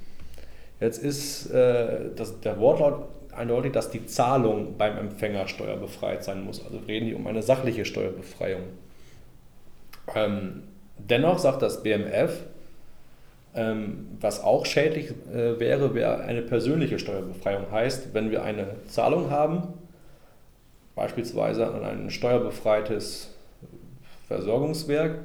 Jetzt 0.79 1.03
ist 1.03 1.49
äh, 1.51 2.11
das, 2.15 2.39
der 2.41 2.59
Wortlaut 2.59 3.07
eindeutig, 3.35 3.71
dass 3.71 3.89
die 3.89 4.05
Zahlung 4.05 4.77
beim 4.77 4.97
Empfänger 4.97 5.47
steuerbefreit 5.47 6.23
sein 6.23 6.43
muss. 6.43 6.63
Also 6.63 6.79
reden 6.87 7.07
die 7.07 7.15
um 7.15 7.27
eine 7.27 7.41
sachliche 7.41 7.85
Steuerbefreiung. 7.85 8.63
Ähm, 10.15 10.63
dennoch 10.97 11.39
sagt 11.39 11.61
das 11.61 11.83
BMF, 11.83 12.43
ähm, 13.55 14.07
was 14.19 14.43
auch 14.43 14.65
schädlich 14.65 15.11
äh, 15.33 15.59
wäre, 15.59 15.93
wäre 15.93 16.23
eine 16.23 16.41
persönliche 16.41 16.99
Steuerbefreiung. 16.99 17.71
Heißt, 17.71 18.13
wenn 18.13 18.31
wir 18.31 18.43
eine 18.43 18.67
Zahlung 18.87 19.31
haben, 19.31 19.73
beispielsweise 20.95 21.67
an 21.67 21.83
ein 21.83 22.09
steuerbefreites 22.09 23.33
Versorgungswerk, 24.27 25.19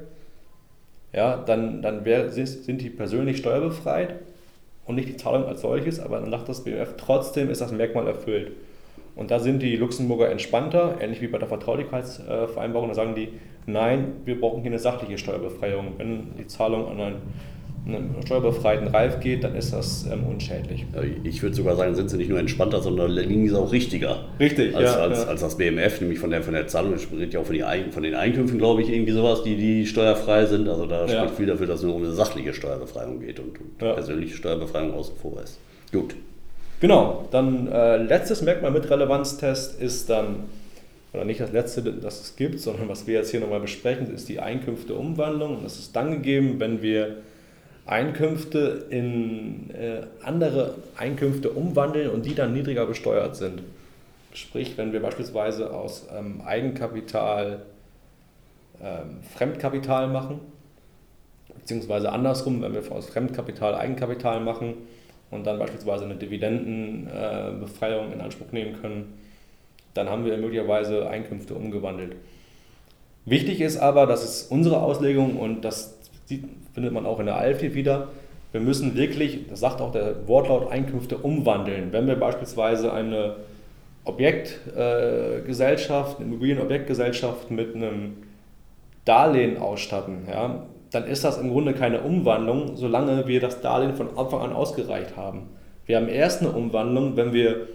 ja, 1.13 1.37
dann, 1.37 1.81
dann 1.81 2.05
wär, 2.05 2.29
sind 2.29 2.81
die 2.81 2.89
persönlich 2.89 3.37
steuerbefreit 3.37 4.15
und 4.85 4.95
nicht 4.95 5.09
die 5.09 5.17
Zahlung 5.17 5.45
als 5.45 5.61
solches, 5.61 5.99
aber 5.99 6.19
dann 6.19 6.31
sagt 6.31 6.49
das 6.49 6.63
BMF, 6.63 6.95
trotzdem 6.97 7.49
ist 7.49 7.61
das 7.61 7.71
Merkmal 7.71 8.07
erfüllt. 8.07 8.51
Und 9.15 9.29
da 9.29 9.39
sind 9.39 9.61
die 9.61 9.75
Luxemburger 9.75 10.29
entspannter, 10.29 10.97
ähnlich 11.01 11.21
wie 11.21 11.27
bei 11.27 11.37
der 11.37 11.47
Vertraulichkeitsvereinbarung, 11.47 12.89
da 12.89 12.95
sagen 12.95 13.15
die, 13.15 13.29
nein, 13.65 14.13
wir 14.23 14.39
brauchen 14.39 14.61
hier 14.61 14.71
eine 14.71 14.79
sachliche 14.79 15.17
Steuerbefreiung. 15.17 15.93
Wenn 15.97 16.35
die 16.37 16.47
Zahlung 16.47 16.87
an 16.87 17.01
ein 17.01 17.15
einem 17.85 18.15
steuerbefreiten 18.23 18.87
Reif 18.87 19.19
geht, 19.19 19.43
dann 19.43 19.55
ist 19.55 19.73
das 19.73 20.05
ähm, 20.11 20.23
unschädlich. 20.25 20.85
Ich 21.23 21.41
würde 21.41 21.55
sogar 21.55 21.75
sagen, 21.75 21.95
sind 21.95 22.09
sie 22.09 22.17
nicht 22.17 22.29
nur 22.29 22.39
entspannter, 22.39 22.81
sondern 22.81 23.11
liegen 23.11 23.49
sie 23.49 23.55
auch 23.55 23.71
richtiger. 23.71 24.25
Richtig, 24.39 24.75
als, 24.75 24.93
ja, 24.93 24.99
als, 24.99 25.23
ja. 25.23 25.27
als 25.27 25.41
das 25.41 25.57
BMF, 25.57 26.01
nämlich 26.01 26.19
von 26.19 26.29
der, 26.29 26.43
von 26.43 26.53
der 26.53 26.67
Zahlung, 26.67 26.97
spricht 26.99 27.33
ja 27.33 27.39
auch 27.39 27.45
von, 27.45 27.55
die, 27.55 27.63
von 27.91 28.03
den 28.03 28.13
Einkünften, 28.13 28.59
glaube 28.59 28.83
ich, 28.83 28.89
irgendwie 28.89 29.13
sowas, 29.13 29.41
die, 29.43 29.55
die 29.55 29.87
steuerfrei 29.87 30.45
sind. 30.45 30.69
Also 30.69 30.85
da 30.85 31.05
ja. 31.05 31.19
spricht 31.19 31.35
viel 31.35 31.47
dafür, 31.47 31.65
dass 31.65 31.79
es 31.79 31.85
nur 31.85 31.95
um 31.95 32.03
eine 32.03 32.11
sachliche 32.11 32.53
Steuerbefreiung 32.53 33.19
geht 33.19 33.39
und, 33.39 33.59
und 33.59 33.77
persönliche 33.77 34.35
Steuerbefreiung 34.35 34.93
außen 34.93 35.15
vor 35.15 35.41
ist. 35.41 35.59
Gut. 35.91 36.15
Genau, 36.81 37.27
dann 37.31 37.67
äh, 37.67 37.97
letztes 37.97 38.41
Merkmal 38.41 38.71
mit 38.71 38.89
Relevanztest 38.89 39.79
ist 39.81 40.09
dann, 40.09 40.43
oder 41.13 41.25
nicht 41.25 41.39
das 41.39 41.51
letzte, 41.51 41.81
das 41.83 42.21
es 42.21 42.35
gibt, 42.35 42.59
sondern 42.59 42.89
was 42.89 43.05
wir 43.05 43.15
jetzt 43.15 43.31
hier 43.31 43.39
nochmal 43.39 43.59
besprechen, 43.59 44.13
ist 44.13 44.29
die 44.29 44.39
Einkünfteumwandlung. 44.39 45.57
Und 45.57 45.63
das 45.63 45.77
ist 45.77 45.95
dann 45.95 46.11
gegeben, 46.11 46.55
wenn 46.59 46.81
wir 46.81 47.17
Einkünfte 47.85 48.85
in 48.89 49.69
äh, 49.71 50.03
andere 50.21 50.75
Einkünfte 50.97 51.49
umwandeln 51.49 52.09
und 52.09 52.25
die 52.25 52.35
dann 52.35 52.53
niedriger 52.53 52.85
besteuert 52.85 53.35
sind. 53.35 53.63
Sprich, 54.33 54.77
wenn 54.77 54.93
wir 54.93 55.01
beispielsweise 55.01 55.73
aus 55.73 56.07
ähm, 56.15 56.41
Eigenkapital 56.45 57.63
ähm, 58.81 59.17
Fremdkapital 59.35 60.07
machen, 60.07 60.39
beziehungsweise 61.55 62.11
andersrum, 62.11 62.61
wenn 62.61 62.73
wir 62.73 62.91
aus 62.91 63.09
Fremdkapital 63.09 63.75
Eigenkapital 63.75 64.39
machen 64.39 64.75
und 65.29 65.45
dann 65.45 65.59
beispielsweise 65.59 66.05
eine 66.05 66.15
Dividendenbefreiung 66.15 68.09
äh, 68.09 68.13
in 68.13 68.21
Anspruch 68.21 68.51
nehmen 68.51 68.81
können, 68.81 69.17
dann 69.93 70.09
haben 70.09 70.25
wir 70.25 70.37
möglicherweise 70.37 71.09
Einkünfte 71.09 71.53
umgewandelt. 71.53 72.15
Wichtig 73.25 73.61
ist 73.61 73.77
aber, 73.77 74.07
das 74.07 74.23
ist 74.23 74.51
unsere 74.51 74.81
Auslegung 74.81 75.37
und 75.37 75.61
das 75.61 75.97
findet 76.73 76.93
man 76.93 77.05
auch 77.05 77.19
in 77.19 77.25
der 77.25 77.37
ALFI 77.37 77.73
wieder. 77.73 78.09
Wir 78.51 78.61
müssen 78.61 78.95
wirklich, 78.95 79.47
das 79.47 79.61
sagt 79.61 79.81
auch 79.81 79.91
der 79.91 80.27
Wortlaut, 80.27 80.71
Einkünfte 80.71 81.17
umwandeln. 81.17 81.91
Wenn 81.91 82.07
wir 82.07 82.15
beispielsweise 82.15 82.91
eine 82.91 83.35
Objektgesellschaft, 84.03 86.17
eine 86.17 86.27
Immobilienobjektgesellschaft 86.27 87.51
mit 87.51 87.75
einem 87.75 88.17
Darlehen 89.05 89.57
ausstatten, 89.57 90.27
ja, 90.29 90.65
dann 90.91 91.05
ist 91.05 91.23
das 91.23 91.37
im 91.37 91.49
Grunde 91.49 91.73
keine 91.73 92.01
Umwandlung, 92.01 92.75
solange 92.75 93.27
wir 93.27 93.39
das 93.39 93.61
Darlehen 93.61 93.95
von 93.95 94.17
Anfang 94.17 94.41
an 94.41 94.53
ausgereicht 94.53 95.15
haben. 95.15 95.49
Wir 95.85 95.97
haben 95.97 96.09
erst 96.09 96.41
eine 96.41 96.51
Umwandlung, 96.51 97.15
wenn 97.15 97.31
wir 97.31 97.67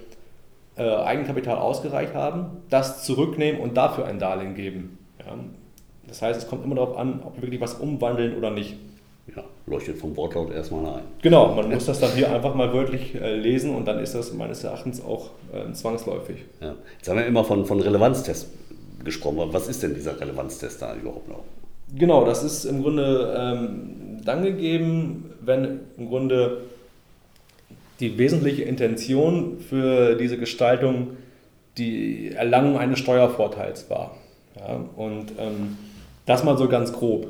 äh, 0.76 0.82
Eigenkapital 0.82 1.56
ausgereicht 1.56 2.14
haben, 2.14 2.62
das 2.68 3.04
zurücknehmen 3.04 3.60
und 3.60 3.76
dafür 3.76 4.04
ein 4.04 4.18
Darlehen 4.18 4.54
geben. 4.54 4.98
Ja. 5.18 5.34
Das 6.08 6.22
heißt, 6.22 6.40
es 6.40 6.48
kommt 6.48 6.64
immer 6.64 6.76
darauf 6.76 6.96
an, 6.96 7.20
ob 7.24 7.36
wir 7.36 7.42
wirklich 7.42 7.60
was 7.60 7.74
umwandeln 7.74 8.36
oder 8.36 8.50
nicht. 8.50 8.76
Ja, 9.34 9.42
leuchtet 9.66 9.98
vom 9.98 10.16
Wortlaut 10.16 10.52
erstmal 10.52 10.86
ein. 10.86 11.02
Genau, 11.20 11.52
man 11.54 11.68
muss 11.68 11.86
das 11.86 11.98
dann 11.98 12.12
hier 12.12 12.32
einfach 12.32 12.54
mal 12.54 12.72
wörtlich 12.72 13.14
äh, 13.16 13.34
lesen 13.34 13.74
und 13.74 13.84
dann 13.86 13.98
ist 13.98 14.14
das 14.14 14.32
meines 14.32 14.62
Erachtens 14.62 15.04
auch 15.04 15.30
äh, 15.52 15.72
zwangsläufig. 15.72 16.36
Ja. 16.60 16.76
Jetzt 16.96 17.08
haben 17.08 17.18
wir 17.18 17.26
immer 17.26 17.42
von, 17.42 17.66
von 17.66 17.80
Relevanztest 17.80 18.48
gesprochen. 19.04 19.38
Was 19.50 19.66
ist 19.66 19.82
denn 19.82 19.94
dieser 19.94 20.20
Relevanztest 20.20 20.80
da 20.80 20.94
überhaupt 20.94 21.28
noch? 21.28 21.42
Genau, 21.94 22.24
das 22.24 22.44
ist 22.44 22.64
im 22.66 22.82
Grunde 22.82 23.34
ähm, 23.36 24.20
dann 24.24 24.44
gegeben, 24.44 25.30
wenn 25.40 25.80
im 25.96 26.08
Grunde 26.08 26.62
die 28.00 28.18
wesentliche 28.18 28.62
Intention 28.62 29.58
für 29.58 30.16
diese 30.16 30.38
Gestaltung 30.38 31.16
die 31.78 32.32
Erlangung 32.32 32.78
eines 32.78 32.98
Steuervorteils 32.98 33.88
war. 33.90 34.16
Ja, 34.56 34.80
und 34.96 35.32
ähm, 35.38 35.76
das 36.26 36.44
mal 36.44 36.58
so 36.58 36.68
ganz 36.68 36.92
grob. 36.92 37.28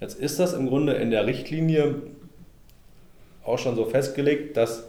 Jetzt 0.00 0.18
ist 0.18 0.40
das 0.40 0.54
im 0.54 0.66
Grunde 0.66 0.94
in 0.94 1.10
der 1.10 1.26
Richtlinie 1.26 1.96
auch 3.44 3.58
schon 3.58 3.76
so 3.76 3.84
festgelegt, 3.84 4.56
dass 4.56 4.84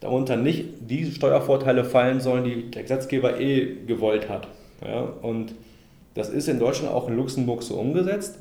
darunter 0.00 0.36
nicht 0.36 0.64
die 0.80 1.10
Steuervorteile 1.10 1.84
fallen 1.84 2.20
sollen, 2.20 2.44
die 2.44 2.70
der 2.70 2.82
Gesetzgeber 2.82 3.38
eh 3.40 3.76
gewollt 3.86 4.28
hat. 4.28 4.48
Ja? 4.84 5.02
Und 5.22 5.54
das 6.14 6.28
ist 6.28 6.48
in 6.48 6.58
Deutschland 6.58 6.92
auch 6.92 7.08
in 7.08 7.16
Luxemburg 7.16 7.62
so 7.62 7.74
umgesetzt. 7.76 8.38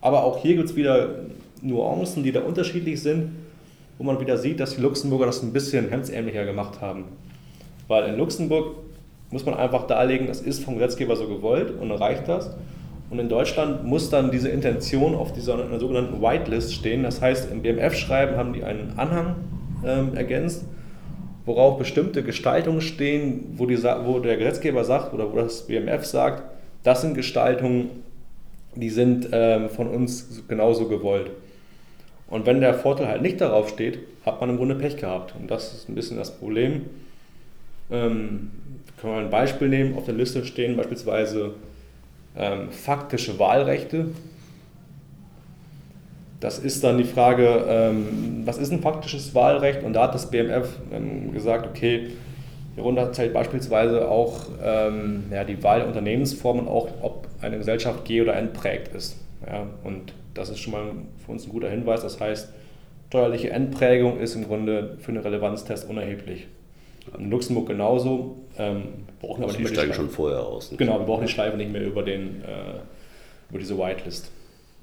Aber 0.00 0.24
auch 0.24 0.38
hier 0.38 0.56
gibt 0.56 0.68
es 0.68 0.76
wieder 0.76 1.20
Nuancen, 1.62 2.22
die 2.22 2.32
da 2.32 2.40
unterschiedlich 2.40 3.00
sind, 3.00 3.30
wo 3.98 4.04
man 4.04 4.20
wieder 4.20 4.36
sieht, 4.36 4.60
dass 4.60 4.74
die 4.74 4.82
Luxemburger 4.82 5.26
das 5.26 5.42
ein 5.42 5.52
bisschen 5.52 5.88
hemdsärmlicher 5.88 6.44
gemacht 6.44 6.80
haben. 6.80 7.04
Weil 7.88 8.10
in 8.10 8.18
Luxemburg 8.18 8.76
muss 9.30 9.44
man 9.44 9.54
einfach 9.54 9.86
darlegen, 9.86 10.26
das 10.26 10.40
ist 10.40 10.64
vom 10.64 10.74
Gesetzgeber 10.74 11.16
so 11.16 11.26
gewollt 11.26 11.72
und 11.80 11.88
dann 11.88 11.98
reicht 11.98 12.28
das. 12.28 12.54
Und 13.10 13.18
in 13.18 13.28
Deutschland 13.28 13.84
muss 13.84 14.10
dann 14.10 14.30
diese 14.30 14.48
Intention 14.48 15.14
auf 15.14 15.32
dieser 15.32 15.78
sogenannten 15.78 16.20
Whitelist 16.22 16.74
stehen. 16.74 17.02
Das 17.02 17.20
heißt, 17.20 17.50
im 17.50 17.62
BMF-Schreiben 17.62 18.36
haben 18.36 18.52
die 18.52 18.64
einen 18.64 18.94
Anhang 18.96 19.36
ähm, 19.84 20.16
ergänzt, 20.16 20.64
worauf 21.44 21.78
bestimmte 21.78 22.22
Gestaltungen 22.22 22.80
stehen, 22.80 23.54
wo, 23.56 23.66
die, 23.66 23.82
wo 23.82 24.18
der 24.18 24.36
Gesetzgeber 24.36 24.84
sagt 24.84 25.12
oder 25.12 25.30
wo 25.32 25.36
das 25.36 25.66
BMF 25.66 26.04
sagt, 26.04 26.42
das 26.82 27.02
sind 27.02 27.14
Gestaltungen, 27.14 27.90
die 28.74 28.90
sind 28.90 29.28
ähm, 29.32 29.68
von 29.68 29.88
uns 29.88 30.42
genauso 30.48 30.88
gewollt. 30.88 31.30
Und 32.28 32.46
wenn 32.46 32.60
der 32.60 32.74
Vorteil 32.74 33.08
halt 33.08 33.22
nicht 33.22 33.40
darauf 33.40 33.68
steht, 33.68 33.98
hat 34.24 34.40
man 34.40 34.50
im 34.50 34.56
Grunde 34.56 34.74
Pech 34.74 34.96
gehabt. 34.96 35.34
Und 35.38 35.50
das 35.50 35.72
ist 35.74 35.88
ein 35.88 35.94
bisschen 35.94 36.16
das 36.16 36.36
Problem. 36.36 36.86
Ähm, 37.90 38.50
können 39.04 39.16
wir 39.16 39.22
ein 39.22 39.30
Beispiel 39.30 39.68
nehmen, 39.68 39.96
auf 39.96 40.06
der 40.06 40.14
Liste 40.14 40.44
stehen 40.44 40.76
beispielsweise 40.76 41.52
ähm, 42.36 42.70
faktische 42.70 43.38
Wahlrechte. 43.38 44.06
Das 46.40 46.58
ist 46.58 46.82
dann 46.82 46.98
die 46.98 47.04
Frage, 47.04 47.64
ähm, 47.68 48.42
was 48.44 48.58
ist 48.58 48.72
ein 48.72 48.80
faktisches 48.80 49.34
Wahlrecht? 49.34 49.82
Und 49.82 49.92
da 49.92 50.04
hat 50.04 50.14
das 50.14 50.30
BMF 50.30 50.68
ähm, 50.92 51.32
gesagt, 51.32 51.66
okay, 51.66 52.12
hierunter 52.74 53.12
zählt 53.12 53.34
beispielsweise 53.34 54.08
auch 54.08 54.46
ähm, 54.62 55.24
ja, 55.30 55.44
die 55.44 55.62
Wahl 55.62 55.80
der 55.80 55.88
Unternehmensform 55.88 56.60
und 56.60 56.68
auch, 56.68 56.88
ob 57.02 57.28
eine 57.42 57.58
Gesellschaft 57.58 58.06
G- 58.06 58.22
oder 58.22 58.36
N 58.36 58.54
prägt 58.54 58.94
ist. 58.94 59.16
Ja, 59.46 59.66
und 59.84 60.14
das 60.32 60.48
ist 60.48 60.60
schon 60.60 60.72
mal 60.72 60.92
für 61.24 61.32
uns 61.32 61.46
ein 61.46 61.50
guter 61.50 61.68
Hinweis. 61.68 62.00
Das 62.00 62.20
heißt, 62.20 62.52
steuerliche 63.08 63.50
Endprägung 63.50 64.18
ist 64.18 64.34
im 64.34 64.46
Grunde 64.46 64.96
für 64.98 65.12
einen 65.12 65.20
Relevanztest 65.20 65.88
unerheblich. 65.88 66.46
In 67.18 67.30
Luxemburg 67.30 67.68
genauso. 67.68 68.36
Ähm, 68.56 69.04
brauchen 69.20 69.44
aber 69.44 69.52
die 69.52 69.66
steigen 69.66 69.94
schon 69.94 70.08
vorher 70.08 70.40
aus. 70.40 70.70
Ne? 70.70 70.78
Genau, 70.78 70.98
wir 70.98 71.06
brauchen 71.06 71.26
die 71.26 71.32
Schleife 71.32 71.56
nicht 71.56 71.70
mehr 71.70 71.84
über, 71.84 72.02
den, 72.02 72.42
äh, 72.42 72.80
über 73.50 73.58
diese 73.58 73.76
Whitelist. 73.78 74.30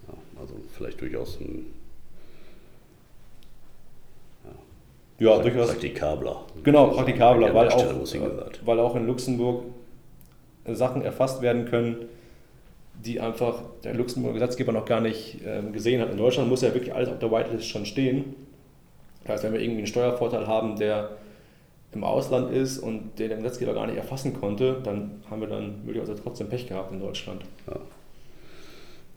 Ja, 0.08 0.14
also 0.40 0.56
vielleicht 0.76 1.02
durchaus 1.02 1.40
ein 1.40 1.66
ja, 5.20 5.36
ja 5.36 5.42
durchaus 5.42 5.70
praktikabler. 5.70 6.44
Genau, 6.64 6.88
praktikabler, 6.88 7.54
weil 7.54 7.70
auch, 7.70 7.94
weil 8.66 8.80
auch 8.80 8.96
in 8.96 9.08
Luxemburg 9.08 9.64
Sachen 10.66 11.02
erfasst 11.02 11.42
werden 11.42 11.66
können, 11.66 12.08
die 13.04 13.20
einfach 13.20 13.64
der 13.84 13.96
Luxemburger 13.96 14.40
Gesetzgeber 14.40 14.72
noch 14.72 14.86
gar 14.86 15.02
nicht 15.02 15.40
ähm, 15.46 15.74
gesehen 15.74 16.02
hat. 16.02 16.12
In 16.12 16.18
Deutschland 16.18 16.50
muss 16.50 16.62
ja 16.62 16.74
wirklich 16.74 16.94
alles 16.94 17.10
auf 17.10 17.20
der 17.20 17.32
Whitelist 17.32 17.68
schon 17.68 17.86
stehen. 17.86 18.36
Das 19.24 19.34
heißt, 19.34 19.44
wenn 19.46 19.54
wir 19.54 19.60
irgendwie 19.60 19.80
einen 19.80 19.88
Steuervorteil 19.88 20.48
haben, 20.48 20.78
der 20.78 21.18
im 21.94 22.04
Ausland 22.04 22.52
ist 22.52 22.78
und 22.80 23.20
den 23.20 23.30
der 23.30 23.38
Gesetzgeber 23.38 23.74
gar 23.74 23.88
nicht 23.88 23.98
erfassen 23.98 24.34
konnte, 24.40 24.78
dann 24.84 25.22
haben 25.30 25.42
wir 25.42 25.48
dann 25.48 25.82
möglicherweise 25.86 26.16
trotzdem 26.22 26.48
Pech 26.48 26.68
gehabt 26.68 26.92
in 26.92 27.00
Deutschland. 27.00 27.42
Ja. 27.68 27.78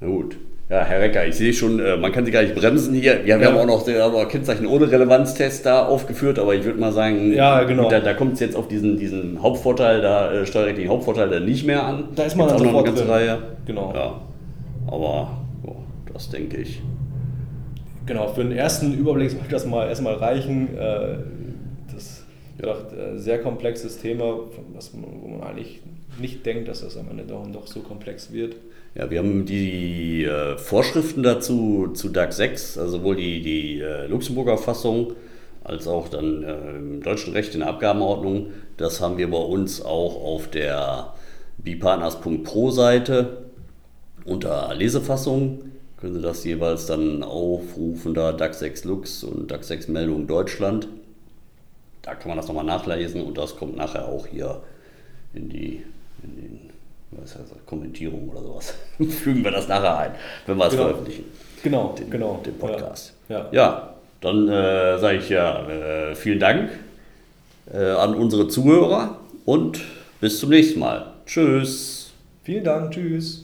Na 0.01 0.09
gut. 0.09 0.37
Ja, 0.71 0.83
Herr 0.83 1.01
Recker, 1.01 1.27
ich 1.27 1.35
sehe 1.35 1.53
schon, 1.53 1.79
äh, 1.79 1.97
man 1.97 2.11
kann 2.11 2.25
Sie 2.25 2.31
gar 2.31 2.43
nicht 2.43 2.55
bremsen 2.55 2.95
hier. 2.95 3.25
Wir, 3.25 3.39
ja. 3.39 3.47
haben 3.47 3.59
auch 3.59 3.67
noch 3.67 3.87
aber 3.87 4.27
Kennzeichen 4.27 4.67
ohne 4.67 4.91
Relevanztest 4.91 5.67
da 5.67 5.87
aufgeführt, 5.87 6.39
aber 6.39 6.55
ich 6.55 6.65
würde 6.65 6.81
mal 6.81 6.91
sagen, 6.91 7.35
ja, 7.35 7.63
genau. 7.65 7.91
da, 7.91 8.01
da 8.01 8.15
kommt 8.15 8.35
es 8.35 8.41
jetzt 8.41 8.57
auf 8.57 8.67
diesen, 8.67 8.97
diesen 8.99 9.43
Hauptvorteil, 9.43 10.01
da 10.01 10.33
äh, 10.33 10.47
steuerrechtlichen 10.47 10.91
Hauptvorteil 10.91 11.29
dann 11.29 11.45
nicht 11.45 11.67
mehr 11.67 11.85
an. 11.85 12.09
Da 12.15 12.25
ist 12.25 12.37
man 12.37 12.49
dann 12.49 12.57
auch 12.57 12.65
noch 12.65 12.75
eine 12.77 12.85
ganze 12.85 13.07
Reihe. 13.07 13.39
Genau. 13.67 13.93
Ja. 13.95 14.21
Aber 14.87 15.39
oh, 15.67 15.77
das 16.13 16.31
denke 16.31 16.57
ich. 16.57 16.81
Genau, 18.07 18.29
für 18.29 18.43
den 18.43 18.53
ersten 18.53 18.95
Überblick 18.95 19.31
sollte 19.31 19.51
das 19.51 19.67
mal 19.67 19.89
erstmal 19.89 20.15
reichen. 20.15 20.77
Äh, 20.77 21.17
gedacht, 22.65 22.93
äh, 22.93 23.19
sehr 23.19 23.41
komplexes 23.41 23.99
Thema, 23.99 24.39
was 24.75 24.93
man, 24.93 25.05
wo 25.23 25.29
man 25.29 25.43
eigentlich 25.43 25.81
nicht 26.21 26.45
denkt, 26.47 26.69
dass 26.69 26.81
das 26.81 26.97
am 26.97 27.11
Ende 27.11 27.25
doch, 27.25 27.47
doch 27.53 27.67
so 27.67 27.81
komplex 27.81 28.33
wird. 28.33 28.57
Ja, 28.95 29.11
wir 29.11 29.19
haben 29.19 29.45
die 29.45 30.25
äh, 30.25 30.57
Vorschriften 30.57 31.23
dazu 31.23 31.89
zu 31.95 32.09
DAX 32.09 32.37
6, 32.37 32.79
also 32.79 32.99
sowohl 32.99 33.17
die, 33.17 33.43
die 33.43 33.81
äh, 33.81 34.07
Luxemburger 34.07 34.59
Fassung 34.59 35.13
als 35.65 35.89
auch 35.89 36.09
dann 36.09 36.43
im 36.43 37.03
deutschen 37.03 37.33
Recht 37.33 37.55
in 37.55 37.61
der 37.61 37.71
Abgabenordnung. 37.71 38.49
Das 38.77 39.01
haben 39.01 39.17
wir 39.17 39.31
bei 39.31 39.39
uns 39.39 39.81
auch 39.83 40.23
auf 40.23 40.51
der 40.51 41.15
bipartners.pro 41.57 42.71
Seite 42.71 43.45
unter 44.27 44.75
Lesefassung. 44.75 45.63
Können 45.99 46.17
Sie 46.17 46.21
das 46.21 46.45
jeweils 46.45 46.85
dann 46.85 47.23
aufrufen, 47.23 48.13
da 48.13 48.33
DAX 48.33 48.59
6 48.59 48.85
Lux 48.85 49.25
und 49.25 49.51
DAX 49.51 49.69
6 49.69 49.89
Meldung 49.89 50.27
Deutschland 50.27 50.87
da 52.05 52.15
kann 52.15 52.29
man 52.29 52.37
das 52.37 52.49
nochmal 52.49 52.65
nachlesen 52.65 53.23
und 53.23 53.37
das 53.39 53.57
kommt 53.57 53.77
nachher 53.77 54.07
auch 54.07 54.27
hier 54.27 54.61
in 55.33 55.49
die 55.49 55.83
in 56.23 56.37
den 56.37 56.61
was 57.11 57.37
heißt 57.37 57.53
das, 57.53 57.67
Kommentierung 57.67 58.29
oder 58.29 58.43
sowas. 58.43 58.75
Fügen 59.23 59.45
wir 59.45 59.51
das 59.51 59.69
nachher 59.69 59.99
ein, 59.99 60.11
wenn 60.47 60.57
wir 60.57 60.67
es 60.67 60.73
genau. 60.73 60.85
veröffentlichen. 60.85 61.25
Genau, 61.63 61.95
den, 61.97 62.11
genau. 62.11 62.41
Den 62.45 62.59
Podcast. 62.59 63.15
Ja, 63.29 63.39
ja. 63.39 63.49
ja 63.53 63.95
dann 64.21 64.49
äh, 64.49 64.99
sage 64.99 65.19
ich 65.19 65.29
ja 65.29 65.69
äh, 65.69 66.15
vielen 66.15 66.41
Dank 66.41 66.71
äh, 67.73 67.79
an 67.79 68.15
unsere 68.15 68.49
Zuhörer 68.49 69.19
und 69.45 69.81
bis 70.21 70.41
zum 70.41 70.51
nächsten 70.51 70.81
Mal. 70.81 71.13
Tschüss. 71.27 72.13
Vielen 72.43 72.65
Dank, 72.65 72.93
tschüss. 72.93 73.44